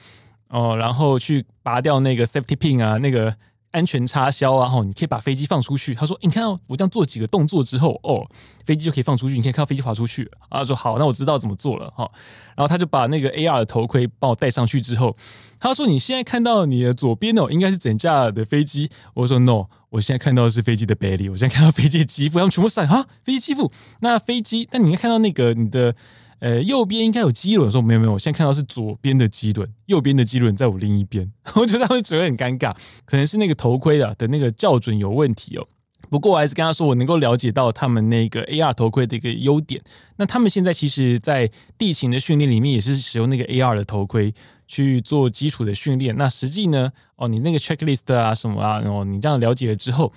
[0.48, 3.36] 哦，然后去拔掉那个 safety pin 啊，那个
[3.72, 5.94] 安全插销啊，吼，你可以把飞机放出去。
[5.94, 8.26] 他说：“你看到我这样做几个动作之后，哦，
[8.64, 12.10] 飞机就可以放出去，你可以看到飞机滑出去。”啊，说：“好，那我知道怎么做了。”哈，
[12.56, 15.14] 然后他就把那个 AR 的头盔帮我戴上去之后，
[15.60, 23.70] 他说：“你现在看到你的左边哦，应该是整架的飞机。”我说：“No，我现在看到的是飞机的 belly，我现在看到飞机的机腹，他们全部闪啊，飞机机腹。
[24.00, 25.94] 那飞机，那你应该看到那个你的。”
[26.42, 32.74] 呃，右边应该有机轮，说没有没有，我现在看到是左边的机轮，右边的机轮在我另一边， 我觉得他们觉得很尴尬，
[33.04, 35.68] 可能是那个头盔的的那个校准有问题哦。
[36.10, 39.80] 不过我还是跟他说，我能够了解到他们那个 AR 头盔的一个优点。
[40.16, 44.34] 那他们现在其实，在地形的训练里面也是使用那个 AR 的头盔
[44.66, 46.16] 去做基础的训练。
[46.16, 50.12] 那实际呢，哦，你那个 checklist 啊什么啊，然后你这样了解了之后。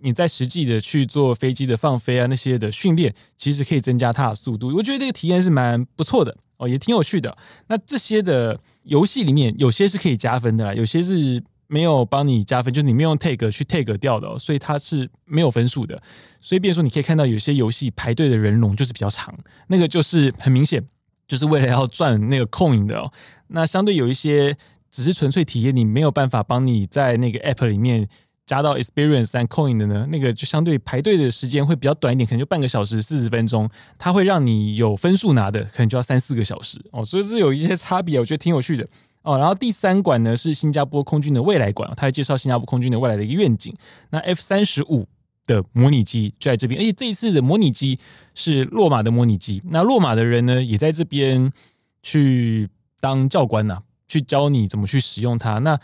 [0.00, 4.68] 你在实际的去做飞机的放飞啊那些的训练，其实可以增加它的速度。
[4.74, 7.36] 我觉得这个体验是蛮不错的哦，也挺有趣的。
[7.68, 16.00] 那这些的游戏里面，有些是可以加分的啦，有些是没有帮你加分，就是你没有用 tag 去 tag 掉的，所以它是没有分数的。
[16.40, 19.34] 所以，变成说你可以看到有些游戏排队的人龙就是比较长，
[19.68, 20.84] 那个就是很明显
[21.26, 23.12] 就是为了要赚那个 coin 的哦。
[23.48, 24.56] 那相对有一些
[24.90, 28.08] 只是纯粹体验，你没有办法帮你在那个 app 里面。
[28.46, 33.68] 加到 experience and coin 的呢，那个就相对排队的时间会比较短一点，可能就半个小时四十分钟。
[33.98, 38.86] 它会让你有分数拿的，可能就要三四个小时哦，所以是有一些差别，我觉得挺有趣的
[39.22, 39.36] 哦。
[39.36, 43.74] 然后第三馆呢是新加坡空军的未来馆，它会介绍新加坡空军的未来的一个愿景。
[44.10, 45.08] 那 F 三十五
[45.44, 47.98] 的模拟机就在这边，而且这一次的模拟机
[48.34, 49.60] 是洛马的模拟机。
[49.70, 51.52] 那洛马的人呢也在这边
[52.00, 52.68] 去
[53.00, 55.58] 当教官呐、去教你怎么去使用它。
[55.58, 55.78] 那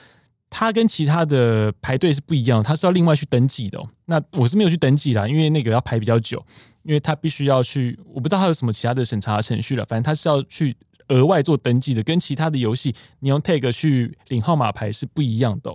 [0.55, 3.89] 它跟其他的排队是不一样，它是要另外去登记的哦。
[4.05, 6.45] 那我是没有去登记啦，因为那个要排比较久，
[6.83, 9.85] 因为它必须要去，我不知道它有什么其他的审查程序了。
[9.87, 10.77] 反正它是要去
[11.09, 15.75] 额外做登记的，跟其他的游戏你用 tag 去领号码牌是不一样的。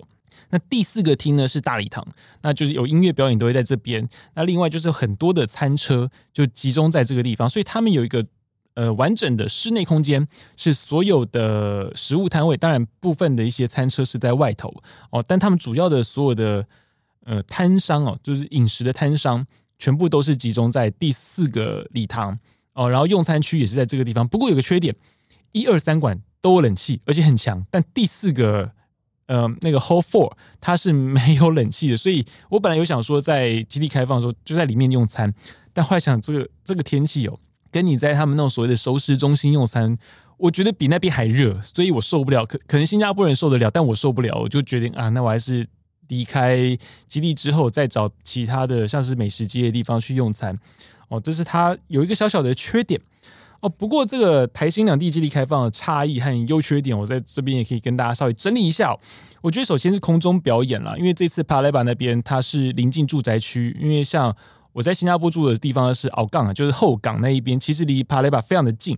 [0.52, 2.08] 那第四个厅呢是大礼堂，
[2.44, 4.08] 那就是有音乐表演都会在这边。
[4.36, 8.24] 那另外就是很多的餐车就集中在这个地方，所以他们有一个。
[8.78, 14.72] 呃，完整的室内空间是所有的食物摊位，当然部分的一些餐车是在外头
[15.10, 16.68] 哦，但他们主要的所有的
[17.26, 19.44] 呃摊商哦，就是饮食的摊商，
[19.80, 22.38] 全部都是集中在第四个礼堂
[22.74, 24.28] 哦，然后用餐区也是在这个地方。
[24.28, 24.96] 不过有个缺点，
[25.54, 28.72] 一二三馆都有冷气，而且很强，但第四个
[29.26, 35.34] 呃那个 Hall Four 它是没有冷气的，所以我本来有想说在基地开放的时候就在里面用餐，
[35.74, 37.40] 但后来想这个这个天气有。
[37.72, 39.98] 跟你在他们那种所谓的熟食中心用餐，
[40.38, 42.46] 我觉得比那边还热，所以我受不了。
[42.46, 45.66] 可可能新加坡人受得了，但我受不了，我就决定啊，那我还是
[46.08, 46.78] 离开
[47.08, 50.58] 基地之后，再找其他的像是美食街的地方去用餐。
[51.10, 53.00] 哦，这是它有一个小小的缺点。
[53.60, 58.96] 哦，不过这个台新两地基地开放的差异和优缺点，我在这边也可以跟大家稍微整理一下。
[59.42, 64.36] 我觉得首先是空中表演啦，因为这次帕莱巴那边它是临近住宅区，因为像
[64.74, 68.98] 我在新加坡住的地方是奥港啊，就是后港那一边，其实离帕雷巴非常的近，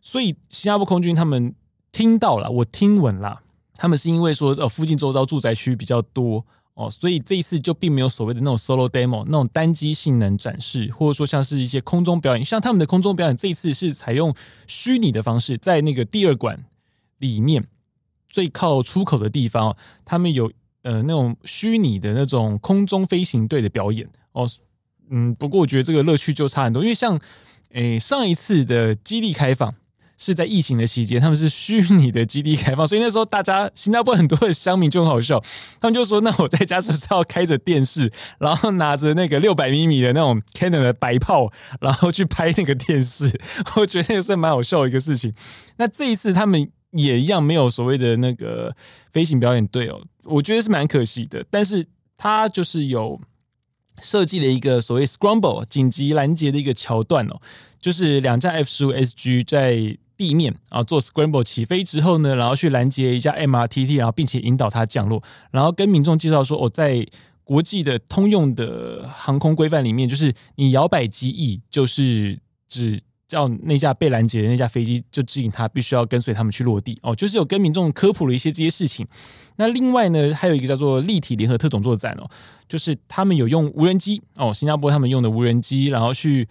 [0.00, 1.54] 所以新加坡空军他们
[1.90, 3.42] 听到了，我听闻啦，
[3.76, 6.44] 他们是因为说呃附近周遭住宅区比较多。
[6.74, 14.34] 哦，所以这一次就并没有所谓的那种 solo demo 那种单机性能展示，或者说像是一些空中表演，像他们的空中表演这一次是采用
[14.66, 16.64] 虚拟的方式，在那个第二馆
[17.18, 17.66] 里面
[18.30, 24.08] 最靠出口的地方，他们有呃那种虚拟的那种空中飞行队的表演。
[24.32, 24.48] 哦，
[25.12, 27.20] 嗯，不过我觉得这个乐趣就差很多，因为像
[27.70, 29.74] 诶上一次的基地开放。
[30.18, 35.42] 是在疫情的期间，他们是虚拟的基地开放，所以那时候大家新加坡很多的乡民就很好笑，
[35.80, 43.36] 他们就说：“那我在家是不是要开着电视，然后拿着那个六百米米的那种 Canon 的白炮，然后去拍那个电视？”
[43.74, 45.34] 我觉得那个是蛮好笑的一个事情。
[45.78, 48.76] 那这一次他们也一样没有所谓的那个
[49.10, 51.44] 飞行表演队哦，我觉得是蛮可惜的。
[51.50, 51.84] 但是
[52.16, 53.20] 他就是有
[54.02, 57.40] 设计了一个所谓 Scramble 紧急拦截的一个桥段哦，
[57.80, 59.96] 就是两架 F 十五 SG 在。
[60.14, 67.04] 地面啊，做 scramble 起飞之后呢，然后去拦截一架 MRTT，然后并且引导它降落，然后跟民众介绍说，哦，在
[67.42, 72.38] 国际的通用的航空规范里面，就是你摇摆机翼，就是
[72.68, 73.00] 指
[73.32, 79.06] 叫那架被拦截的那架飞机，就指引他必须要跟随他们去落地哦，就是有跟民众科普了一些这些事情。
[79.56, 82.28] 那另外呢，还有一个叫做立体联合特种作战哦，
[82.68, 86.46] 就是他们有用无人机哦，新加坡他们用的无人机，然后去。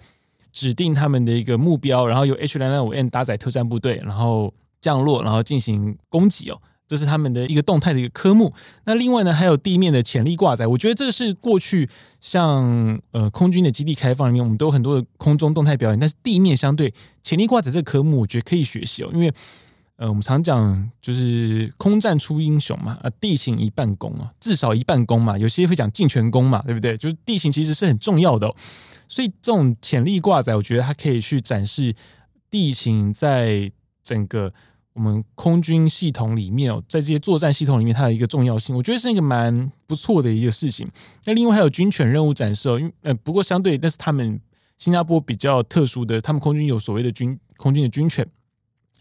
[0.53, 6.61] 指定他们的一个目标，然后由 H 两两五 N 搭载特战部队，然后降落，然后进行攻击哦。
[6.91, 8.53] 这是他们的一个动态的一个科目。
[8.83, 10.67] 那另外呢，还有地面的潜力挂载。
[10.67, 11.87] 我觉得这个是过去
[12.19, 19.09] 像呃空军的基地开放里面，我们都有很多的空中动态表演，但是地面相对潜力挂载这个科目，我觉得可以学习哦。
[19.13, 19.31] 因为
[19.95, 25.37] 呃，我们常讲就是空战出英雄嘛，啊，地形一半功啊，至少一半功嘛。
[25.37, 26.97] 有些会讲尽全功嘛，对不对？
[26.97, 28.53] 就是地形其实是很重要的。
[29.07, 31.95] 所以这种潜力挂载，我觉得它可以去展示
[32.49, 33.71] 地形在
[34.03, 34.51] 整个
[34.93, 40.89] 我们空军系统里面哦，在这些作战系统里面它的一个重要性，我觉得是一个蛮不错的一个事情。
[41.25, 44.39] 那另外还有军犬任务展示哦，因为呃不过相对，但是他们
[44.77, 48.27] 新加坡比较特殊的，他们空军有所谓的军空军的军犬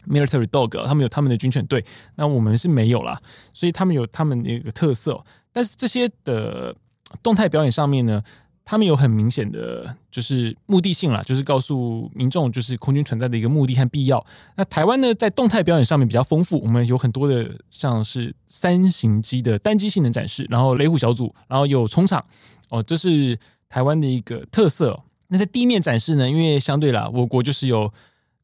[0.07, 1.83] military dog，他们有他们的军犬队，
[2.15, 3.21] 那我们是没有啦，
[3.53, 5.23] 所以他们有他们的一个特色。
[5.51, 6.73] 但是这些的
[7.21, 8.23] 动态表演上面呢，
[8.63, 14.25] 他们有很明显的就是目的性啦，就是告诉民众就是空军存在的一个目的和必要。
[14.55, 22.23] 那台湾呢，在动态表演上面比较丰富，我们有很多的像是三型机的单机性能展示，然后雷虎小组，然后有冲场
[22.69, 25.01] 哦，这是台湾的一个特色。
[25.27, 27.91] 那在地面展示呢，因为相对啦，我国就是有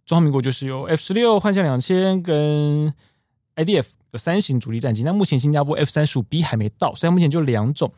[0.05, 2.93] 中华民国就是有 F 十六幻象两千跟
[3.55, 7.91] IDF 有三型主力战机，那目前新加坡 F 三十五 B 还没到，所以目前就两种。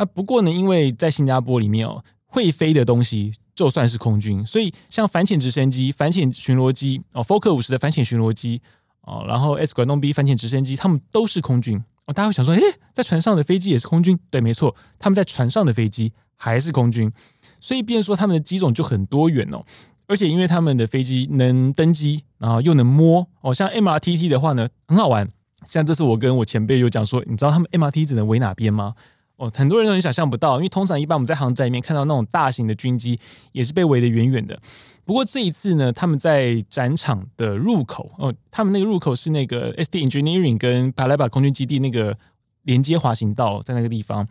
[0.00, 8.62] 那不过呢，因为在新加坡里面哦，会飞的东西就算是空军，所以像反潜直升机、反潜巡逻机哦，Fokker 五十的反潜巡逻机
[9.02, 12.14] 哦，然后 S 管洞 B 反潜直升机，他们都是空军哦。
[12.14, 12.62] 大家会想说，诶，
[12.94, 14.18] 在船上的飞机也是空军？
[14.30, 17.12] 对，没错，他们在船上的飞机还是空军，
[17.60, 19.62] 所以变说他们的机种就很多元哦。
[20.06, 25.28] 而且因为他们的飞机能登机，然后又能摸哦，像 MRTT 的话呢，很好玩。
[25.66, 28.94] 像这次我跟我前辈有讲说，你知道他们 MRT 只能围哪边吗？
[29.40, 33.18] 哦，很多人都很想象不到，因为通常一般我们在航展里面看到那种大型的军机
[33.52, 34.60] 也是被围得远远的。
[35.02, 42.18] 不过这一次呢，他们在展场的入口哦，他们那个入口是那个 ST Engineering 跟帕莱巴空军基地那个
[42.64, 44.28] 连接滑行道，在那个地方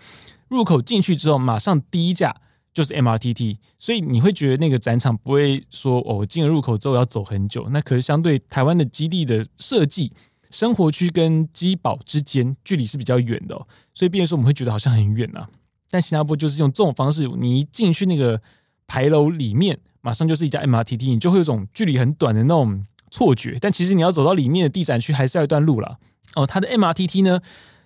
[0.47, 2.35] 入口进去之后，马上第一架
[2.71, 7.67] 就是 MRTT，所以你会觉得那个展场不会说哦，进了入口之后要走很久。
[7.71, 10.13] 那可是相对台湾的基地的设计。
[10.49, 13.55] 生活区跟机堡之间距离是比较远的，
[13.93, 15.49] 所以变成说我们会觉得好像很远，啊。
[15.89, 18.41] 但新加坡就是用这种方式，你一进去那个
[18.87, 23.57] 牌楼里面，马上就是一架 MRTT，你就会有种距离很短的那种错觉。
[23.61, 25.99] 但其实你要走到里面的地展区，还是要一段路了。
[26.35, 27.41] 哦，它的 MRTT 呢，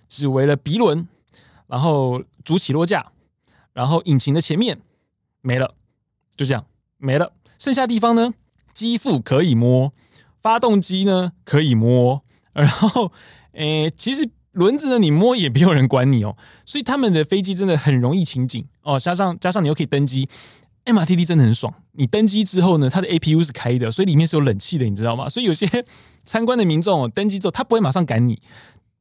[0.08, 1.06] 只围了鼻轮，
[1.66, 3.12] 然后主起落架，
[3.72, 4.80] 然后引擎的前面
[5.40, 5.74] 没了，
[6.36, 6.66] 就这样
[6.98, 7.32] 没了。
[7.58, 8.34] 剩下地方呢，
[8.72, 9.92] 机腹可以摸，
[10.40, 12.23] 发动机呢可以摸。
[12.54, 13.12] 然后，
[13.52, 18.98] 诶，其实轮子呢，你摸也没有人管你哦，所以他们的飞机真的很容易情景哦。
[18.98, 20.28] 加上加上你又可以登机
[20.84, 25.28] ，MRTT 真的很爽，你登机之后呢，它的 APU 是开的，所以里面是有冷气的，你知道吗？
[25.28, 25.66] 所以有些
[26.24, 28.40] 参观的民众哦登机之后，他不会马上赶你。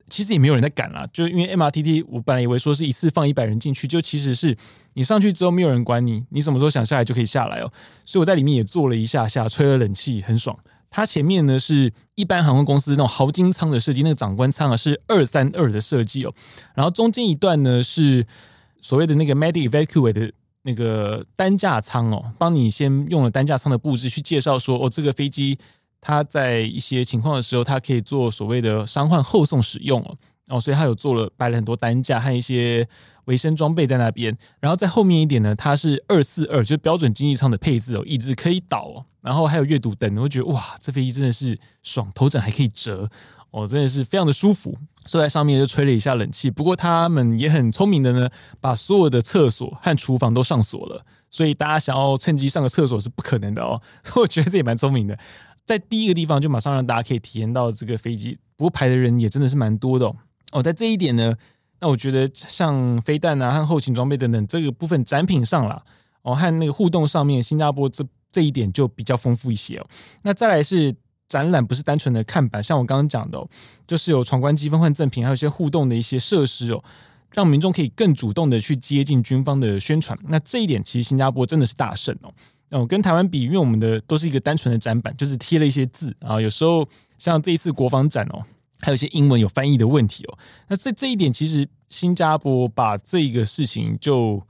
[0.09, 4.55] 其实也没有人在赶啦，就因为 MRTT，我本来以为说是一次放一百人进去，就其实是
[4.93, 7.71] 你上去之后没有人管你，你什么时候想下来就可以下来哦。
[8.05, 10.55] 所以我在里面也坐了一下下，吹了冷气，很爽。
[10.95, 16.31] 它前面呢是一般航空公司那种豪金舱的设计，那个长官舱啊是二三二的设计哦。
[16.75, 18.27] 然后中间一段呢是
[18.79, 20.31] 所谓的那个 Medic Evacuate 的
[20.61, 25.57] 那个担架舱哦，帮你先用了担架舱的布置去介绍说哦，这个飞机。
[26.05, 30.17] 它在一些情况的时候，它可以做所谓的伤患后送使用哦，
[30.49, 32.85] 哦，所以它有做了摆了很多担架和一些
[33.25, 34.37] 维生装备在那边。
[34.59, 43.09] 然后在后面一点呢，它是二四二，就是标准经济舱的配置哦，椅子可以倒哦，然后还有阅读灯，我觉得哇，这飞机真的是爽，头枕还可以折
[43.51, 44.75] 哦，真的是非常的舒服。
[45.05, 48.29] 坐在上面就吹了一下冷气，不过他们也很聪明的呢，
[48.61, 53.81] 把所有的厕所和厨房都上锁了，所以大家想要趁机上个厕所是不可能的哦。
[54.15, 55.19] 我觉得这也蛮聪明的。
[55.65, 60.15] 在第一个地方就马上让大家可以体验到这个飞机，不过排的人也真的是蛮多的哦。
[60.53, 61.35] 哦，在这一点呢，
[61.83, 65.83] 那我觉得像飞弹啊和后勤装备等等这个部分展品上啦，
[66.21, 69.85] 哦和那个互动上面，新加坡这这一点就比较丰富一些哦。
[70.21, 70.95] 那再来是
[71.27, 73.45] 展览，不是单纯的看板，像我刚刚讲的哦，
[73.85, 76.81] 就是有闯关积分换赠品，还有一些互动的一些设施哦，
[77.33, 80.17] 让民众可以更主动的去接近军方的宣传。
[80.29, 82.33] 那这一点其实新加坡真的是大胜哦。
[82.69, 86.39] 哦，跟台湾比，因为我们的都是一个单纯的展板，就是贴了一些字啊。
[86.39, 88.41] 有时候像这一次国防展哦，
[88.83, 90.37] 还有一些英文有翻译的问题哦。
[90.67, 94.45] 那这这一点，其实新加坡把这个事情就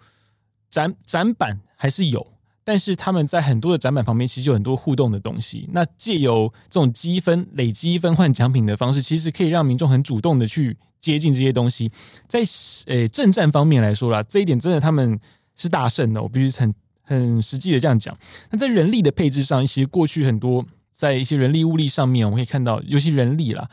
[0.69, 5.69] 展展板还是有，但是他们在很多的展板旁边，其实有很多互动的东西。
[5.71, 11.91] 那借由这种积分累积分换奖品的方式，其实可以让民众很主动的去接近这些东西。
[12.27, 12.41] 在
[12.87, 15.19] 呃政战方面来说啦，这一点真的他们
[15.55, 16.73] 是大胜的，我必须很。
[17.05, 18.17] 很实际的这样讲，
[18.49, 23.69] 那在人力的配置上，其实过去很多在一些人力物力上面，我们可以看到，尤其人力啦，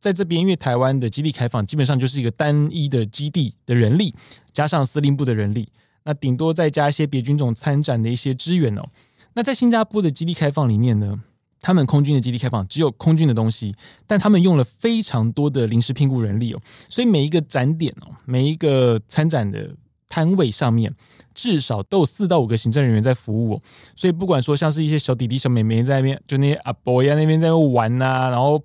[0.00, 4.14] 在这边，因为台湾的基地开放，基本上就是一个单一的基地的人力，
[4.52, 5.68] 加上司令部的人力，
[6.04, 8.82] 那顶多再加一些别军种参展的一些支援哦。
[9.34, 11.20] 那在新加坡的基地开放里面呢，
[11.60, 13.74] 他们空军的基地开放只有空军的东西，
[14.06, 19.74] 但他们用了非常多的临时聘雇人力哦，所以每一个展点哦，每一个参展的。
[20.10, 20.90] 摊位上面
[21.34, 23.62] 至少都有四到五个行政人员在服务哦，
[23.94, 28.58] 所以不管说像是一些小弟弟小妹妹在那边，就那些阿伯呀那边在玩呐、然后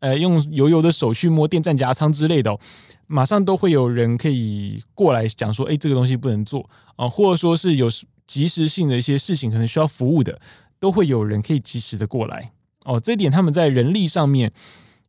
[0.00, 2.60] 呃用油油的手去摸电站夹仓之类的、哦，
[3.06, 7.88] 马上都会有人可以过来讲说，哎，这个东西不能做啊、或者说是有
[8.26, 10.40] 即时性的一些事情可能需要服务的，
[10.78, 12.52] 都会有人可以及时的过来
[12.84, 12.98] 哦。
[12.98, 14.52] 这一点他们在人力上面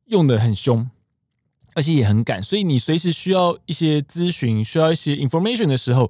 [0.06, 0.90] 用的很凶。
[1.74, 6.10] 而且也很赶，所以你随时需要一些咨询、需要一些 information 的时候，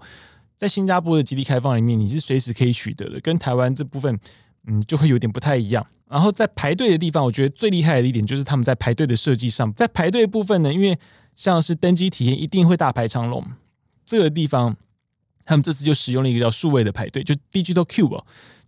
[0.55, 3.19] 在新加坡的基地开放里面，你是随时可以取得的。
[3.19, 4.17] 跟台湾这部分，
[4.65, 5.85] 嗯，就会有点不太一样。
[6.09, 10.97] 然后在排队的地方，我觉得最厉害的一点就是他们在排队的设计上，在排队部分呢，因为
[11.35, 13.43] 像是登机体验一定会大排长龙，
[14.05, 14.75] 这个地方
[15.45, 18.23] 他们这次就使用了一个叫数位的排队，就 Digital Queue，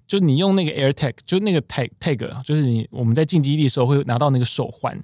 [0.05, 5.01] 就你用那个 AirTag，就那个 tag tag，就是你我们在进基地的时候会拿到那个手环。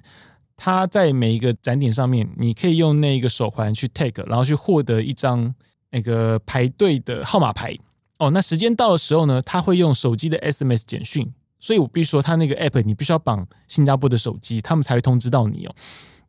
[0.58, 5.54] 它在每一个展点上面，你可以用那个手环去 tag，然后去获得一张
[5.90, 7.76] 那个排队的号码牌。
[8.16, 11.30] 哦，那时间到的时候呢，它会用手机的 SMS 简讯，
[11.66, 15.74] 所以我必须说，他那个 app 你必须要绑新加坡的手机，他们才会通知到你哦。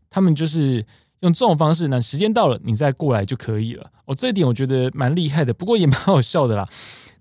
[0.09, 0.83] 他们就是
[1.19, 3.91] 用这种方式，那时间到了，你再过来就可以了。
[4.05, 6.67] 哦，这一点我觉得蛮厉害的，不过也蛮好笑的啦。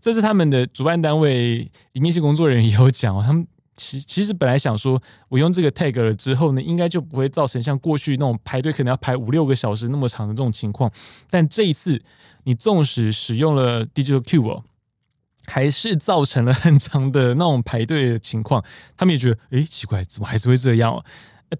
[0.00, 3.46] 这是他们的主办单位里面一些工作人员也有讲哦，他们。
[3.78, 4.98] 其其实本来想说，
[5.28, 10.90] 我用这个 tag 了之后呢，应该就不会造成像过去那种排队可能要排五六个小时那么长的这种情况。
[11.28, 12.02] 但这一次，
[12.44, 14.62] 你纵使使用了 Digital Queue，
[15.46, 18.62] 还是造成了很长的那种排队的情况。
[18.96, 21.04] 他们也觉得，诶，奇怪，怎么还是会这样？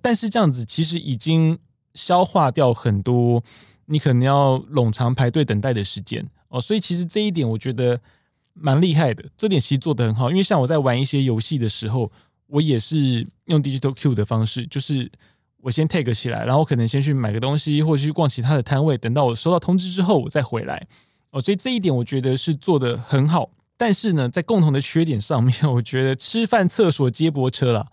[0.03, 1.59] 但是这样子其实已经
[1.95, 3.43] 消化掉很多
[3.87, 6.61] 你可能要冗长排队等待的时间哦。
[6.61, 8.01] 所以其实这一点，我觉得。
[8.59, 10.31] 蛮厉害的，这点其实做得很好。
[10.31, 12.11] 因为像我在玩一些游戏的时候，
[12.47, 15.13] 我也是用 Digital Q 的方式，就是
[15.61, 20.87] 我先 tag 起来，然后可能先去买个东西，或者去逛其他的摊位，等到我收到通知之后，我再回来。
[21.33, 23.51] 哦，所以这一点我觉得是做得很好。
[23.77, 27.87] 但是呢，在共同的缺点上面， 我觉得吃饭、厕所、接驳车啦，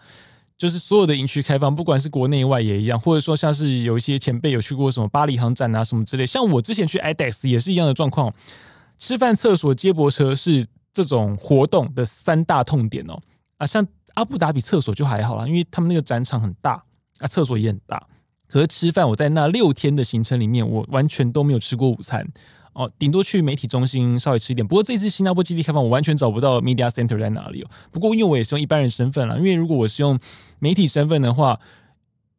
[0.57, 8.34] 就是所有的营区开放，不管是国内外也一样，或者说像是有一些前辈有去过什么巴黎航展啊什么之类，像我之前去 IDEX 也是一样的状况。
[8.99, 13.19] 吃饭、厕所、接驳车是这种活动的三大痛点哦。
[13.57, 16.81] 啊，像阿布达比厕所就还好啦，因为他们那个展场很大，
[17.17, 18.07] 啊，厕所也很大。
[18.47, 22.25] 可是吃饭，我在那六天的行程里面，我完全都没有吃过午餐
[22.74, 24.67] 哦，顶多去媒体中心稍微吃一点。
[24.67, 27.69] 不过这次新加坡基地开放，我完全找不到 media center 在哪里哦。
[27.91, 30.19] 不过因为我也是用一般人身份啦，因为如果我是用
[30.57, 31.59] 媒体身份的话，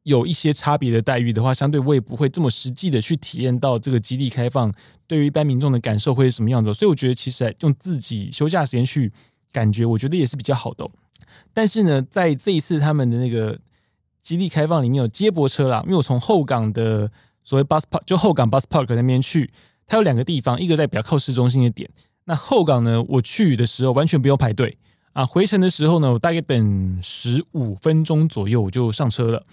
[0.02, 4.74] 有一些差别的待遇的话，相对我也不会这么实际的去体验到这个基地开放
[5.06, 6.74] 对于一般民众的感受会是什么样子。
[6.74, 9.12] 所以我觉得其实用自己休假时间去
[9.52, 10.84] 感觉，我觉得也是比较好的。
[11.52, 13.56] 但是呢，在这一次他们的那个
[14.20, 17.10] 基地开放里面有接驳车啦，因为我从后港的
[17.44, 19.50] 所谓 bus park 就后港 bus park 那边去。
[19.86, 21.88] 它有两个地方，一个在比较靠市中心的点。
[22.24, 24.78] 那后港呢，我去的时候完全不用排队
[25.12, 25.26] 啊。
[25.26, 29.44] 回程的时候呢，我大概等十五分钟左右我就上车了。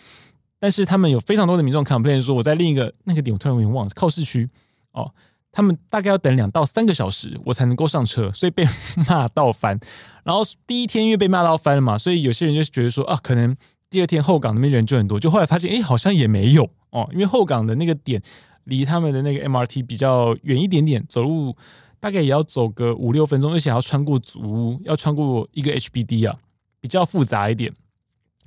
[0.57, 4.49] 但是他们有非常多的民众 complain 说，我在另一个那个点，我突然有点忘了，靠市区
[4.93, 5.11] 哦，
[5.51, 8.65] 他们大概要等两到三个小时我才能够上车，所以被
[9.09, 9.77] 骂到翻。
[10.23, 13.53] 然后第一天因为被骂到翻了嘛，所以有些人就觉得说啊，可能
[13.89, 15.19] 第二天后港那边人就很多。
[15.19, 18.21] 就后来发现，哎，好像也没有哦，因为后港的那个点。
[18.65, 21.55] 离他们的那个 MRT 比较远一点点，走路
[21.99, 26.37] 大概也要走个五六分钟，而且要穿过祖屋，要穿过一个 HBD 啊，
[26.79, 27.73] 比较复杂一点，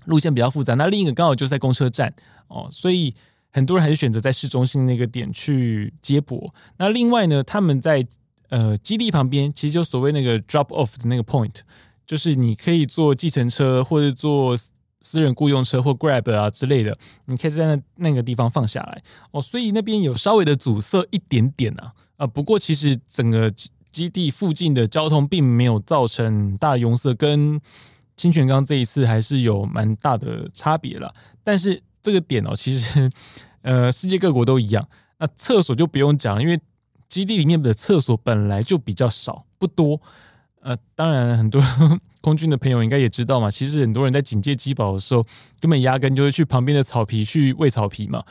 [0.04, 0.74] 路线比较复杂。
[0.74, 2.14] 那另一个刚好就在公车站
[2.48, 3.14] 哦，所以
[3.50, 6.54] 很多人还是选择在市中心那个点去接驳。
[6.78, 8.06] 那另外呢，他们在
[8.50, 11.56] 呃基地旁边，其实就所谓那个 drop off 的那个 point，
[12.06, 14.56] 就是你可以坐计程车或者坐。
[15.04, 16.96] 私人雇佣车或 Grab 啊之类的，
[17.26, 19.02] 你可以在那那个地方放下来
[19.32, 23.52] 哦，所以那边有稍微的阻塞一点点啊啊，不过其实整个
[23.92, 27.60] 基地附近的交通并没有造成大拥塞，跟
[28.16, 31.14] 清泉岗这一次还是有蛮大的差别了。
[31.44, 33.10] 但是这个点哦，其实
[33.60, 34.88] 呃世界各国都一样，
[35.18, 36.58] 那厕所就不用讲，因为
[37.10, 40.00] 基地里面的厕所本来就比较少，不多。
[40.62, 41.62] 呃，当然很多。
[42.24, 45.26] 空军的朋友应该也知道嘛，其实很多人在警戒机堡的时候，
[45.60, 48.24] 根本压根就会去旁边的草皮去喂草皮嘛。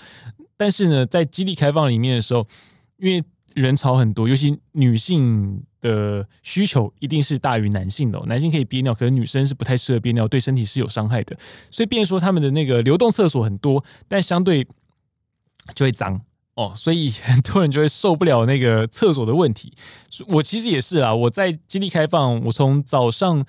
[0.58, 2.48] 但是呢，在基地开放里面的时候，
[2.98, 3.24] 因为
[3.54, 8.20] 人潮很多，尤其女性的需求一定是大于男性的。
[8.26, 11.38] 男性可以憋尿，可是女生是不太适合憋尿，对身体是有伤害的。
[11.70, 14.66] 所以，变说他们的那个流动厕所很多，但相对
[15.76, 16.20] 就会脏。
[16.56, 19.74] 哦，所以很多人就会受不了那个厕所的问题。
[20.28, 23.44] 我其实也是啊，我在基地开放，我从早上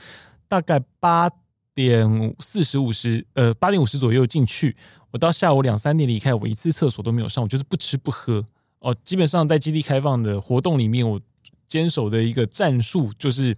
[0.55, 1.29] 大概八
[1.75, 4.77] 点四十五十，呃，八点五十左右进去，
[5.11, 8.47] 我到下午两三点离开，我一次厕所都没有上，我就是不吃不喝。
[8.79, 11.21] 哦，基本上在基地开放的活动里面，我
[11.67, 13.57] 坚守的一个战术就是，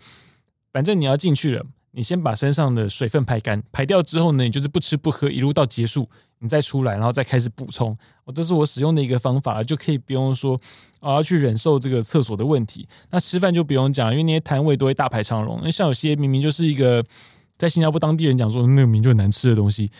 [0.72, 6.08] 反正你要进去了，你先把身上的水分排干，排掉之后呢，你就是不吃不喝，一路到结束。
[6.40, 7.96] 你再出来，然后再开始补充。
[8.24, 10.60] 哦，这是我使用的一个方法，就可以不用说
[11.00, 12.86] 我要去忍受这个厕所的问题。
[13.10, 15.60] 那吃饭就不用讲，因为那些摊位都会大排长龙。
[15.62, 17.04] 那像有些明明就是一个
[17.56, 19.90] 在新加坡当地人讲说，那个名就很难吃的东西，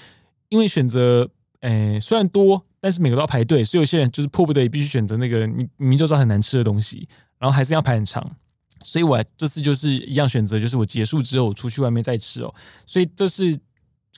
[0.50, 1.28] 因为选择
[1.60, 7.08] 诶虽然多，但是每个都要排队，所以有些人就是迫不得已必须选择那个你明明就知道很难吃的东西，
[7.38, 8.36] 然后还是要排很长。
[8.84, 12.54] 所以我这次就是一样选择，就是我结束之后我出去外面再吃哦。
[12.84, 13.58] 所以这是。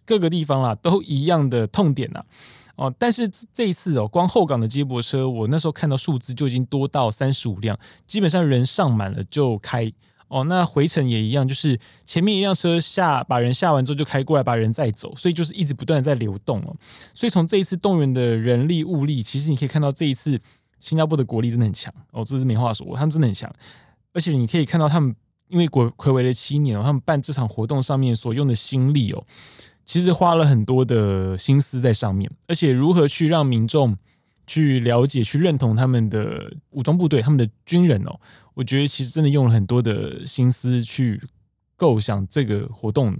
[0.08, 2.24] 各个地方啦，都一样的痛点呐，
[2.76, 9.92] 哦，但是这一次哦，光后港的接驳车，我那时候看到数字就已经多到三十五辆，基本上人上满了就开
[10.28, 10.44] 哦。
[10.44, 16.74] 那回程也一样，就是前面一辆车下把人下完之后就开过来把人载走，所以就是一直不断的在流动哦。
[17.12, 20.40] 所以从这一次动员的人力物力，其实你可以看到这一次
[20.80, 23.52] 新加坡的国力真的很强哦，这是没话说，他们真的很强，
[24.14, 25.14] 而且你可以看到他们
[25.48, 29.22] 因为国睽违了七年哦，他们办这场活动上面所用的心力哦。
[29.88, 33.96] 其实花了很多的心思在上面，而且如何去让民众
[34.46, 38.20] 去了解、去认同他们的武装部队、他们的军人哦，
[38.52, 41.22] 我觉得其实真的用了很多的心思去
[41.74, 43.16] 构想这个活动。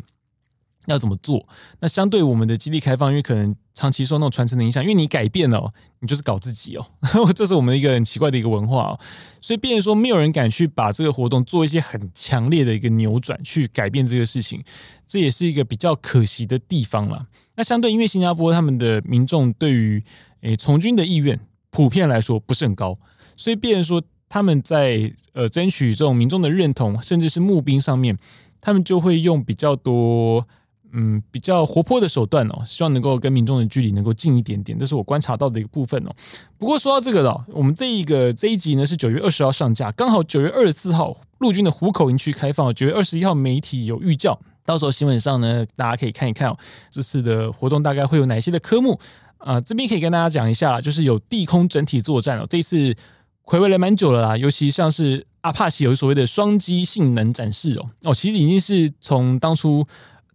[0.88, 1.46] 要怎么做？
[1.80, 6.86] 那相对我们的基地开放，因为可能长期受那种传承的影响，因为你改变了，你就是搞自己哦。
[7.36, 9.00] 这是我们一个很奇怪的一个文化哦。
[9.40, 14.64] 所以，变成说没有人敢去把这个活动做一些很强烈的一个扭转，去改变这个事情，
[15.06, 17.26] 这也是一个比较可惜的地方了。
[17.56, 20.02] 那相对，因为新加坡他们的民众对于
[20.40, 21.38] 诶从军的意愿
[21.70, 22.98] 普遍来说不是很高，
[23.36, 28.16] 所以变成说他们在呃争取这种民众的认同，甚至是募兵上面，
[28.60, 30.46] 他们就会用比较多。
[30.92, 36.10] 嗯，比较活泼的手段哦，希望能够跟民众的距离能够近一点点，这是我观察到的一个部分哦。
[36.56, 46.56] 不过说到这个的，我们这一个这一集呢是九月二十号上架，刚好九月二十四号陆军的虎口营区开放，九月二十一号媒体有预教，到时候新闻上呢大家可以看一看哦，
[46.88, 48.98] 这次的活动大概会有哪些的科目
[49.36, 52.96] 啊，这边可以跟大家讲一下，就是有地空整体作战哦，这次
[53.42, 59.86] 回味了蛮久了啦，尤其像是阿帕奇有所谓的双机性能展示哦，哦，其实已经是从当初。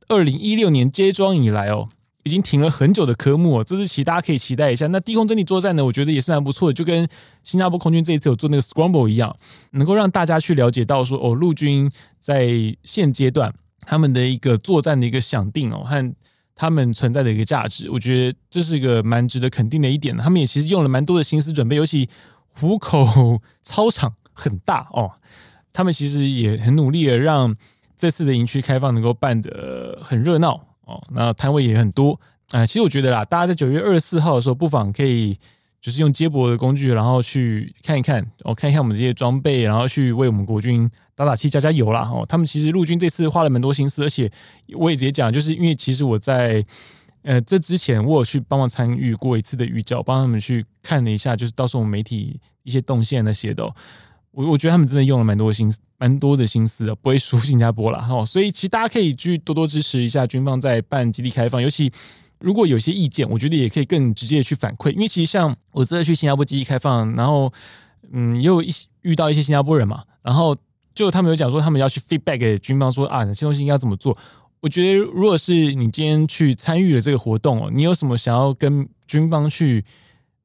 [0.07, 1.89] 二零一六年接装以来哦，
[2.23, 4.87] 已经停了很久的科目哦，这次其大家可以期待一下。
[4.87, 7.07] 那低空阵地作战呢，我觉得也是蛮不错的，就跟
[7.43, 9.35] 新加坡空军这一次有做那个 Scramble 一样，
[9.71, 12.49] 能够让大家去了解到说哦，陆军在
[12.83, 16.13] 现阶段他们的一个作战的一个想定哦，和
[16.55, 20.15] 他们存在的一个价值，我觉得这是一个蛮值得肯定的一点。
[20.17, 22.07] 他们也其实用了蛮多的心思准备，尤其
[22.51, 25.11] 虎口操场很大哦，
[25.73, 27.55] 他们其实也很努力的让
[28.03, 30.59] 这次的营区开放能够办得很热闹。
[30.81, 32.19] 哦，那摊位也很多
[32.51, 35.39] 啊、其实我觉得啦，大家在九月二十四号的时候，不妨可以
[35.79, 42.01] 就是用接驳的工具，然后去看一看，哦，看一看我们这些装备，然后去为我们国军打打气、加加油啦。
[42.13, 44.29] 哦，他们其实陆军这次花了蛮多心思，而且
[44.77, 46.61] 我也直接讲，就是因为其实我在
[47.21, 53.67] 呃这之前，我有去帮忙参与过一次的预教，帮他们去看了一下，就是到时候我们媒体一些动线那些的。
[54.33, 58.25] 我我觉得他们真的用了蛮多心思，蛮多的心思的，不会输新加坡了哈。
[58.25, 61.91] 所以其实大家可以去多多支持一下军方在办基地开放，尤其
[62.39, 64.91] 如果有些意见，我觉得也可以更直接的去反馈。
[64.91, 67.53] 因为其实像我这次去新加坡基地开放，然后
[68.11, 68.73] 嗯，也有一
[69.03, 70.57] 遇到一些新加坡人嘛，然后
[70.95, 74.17] 就他们有讲说他们要去 feedback 给军方说啊，哪些东西应该怎么做。
[74.61, 79.85] 我觉得如果是你今天去参与了这个活动哦，你有什么想要跟军方去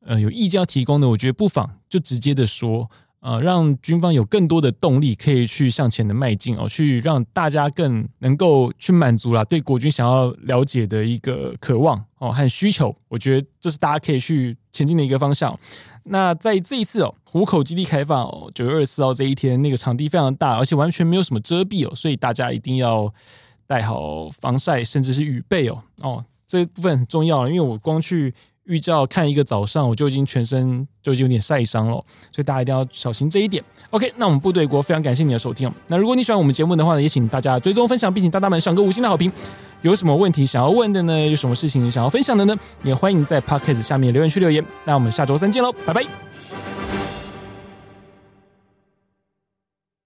[0.05, 2.91] 呃有意见要提供的，我觉得不妨就直接的说。
[3.29, 15.55] 呃，让军方有更多的动力可以去向前的迈进哦，去让大家更能够去满足啦对国军想要了解的一个渴望哦和需求，我觉得这是大家可以去前进的一个方向。
[16.05, 23.13] 那在这一次哦，湖口基地开放哦，九月二十四号这一天，那个场地非常大，而且完全没有什么遮蔽哦，所以大家一定要
[23.67, 28.33] 带好防晒，甚至是雨备哦哦，这部分很重要，因为我光去。
[28.69, 31.95] 预兆看一个早上，我就已经全身就已经有点晒伤了，
[32.31, 33.65] 所以大家一定要小心这一点。
[33.91, 35.73] OK，那我们部队国非常感谢你的收听。
[35.87, 39.33] 那如果你喜欢我们节目的话呢，也请大家追踪分享，并请大大们赏个五星的好评。
[39.81, 41.27] 有什么问题想要问的呢？
[41.27, 42.55] 有什么事情想要分享的呢？
[42.83, 44.63] 也欢迎在 Podcast 下面留言区留言。
[44.85, 46.38] 那我们下周三见喽，拜拜。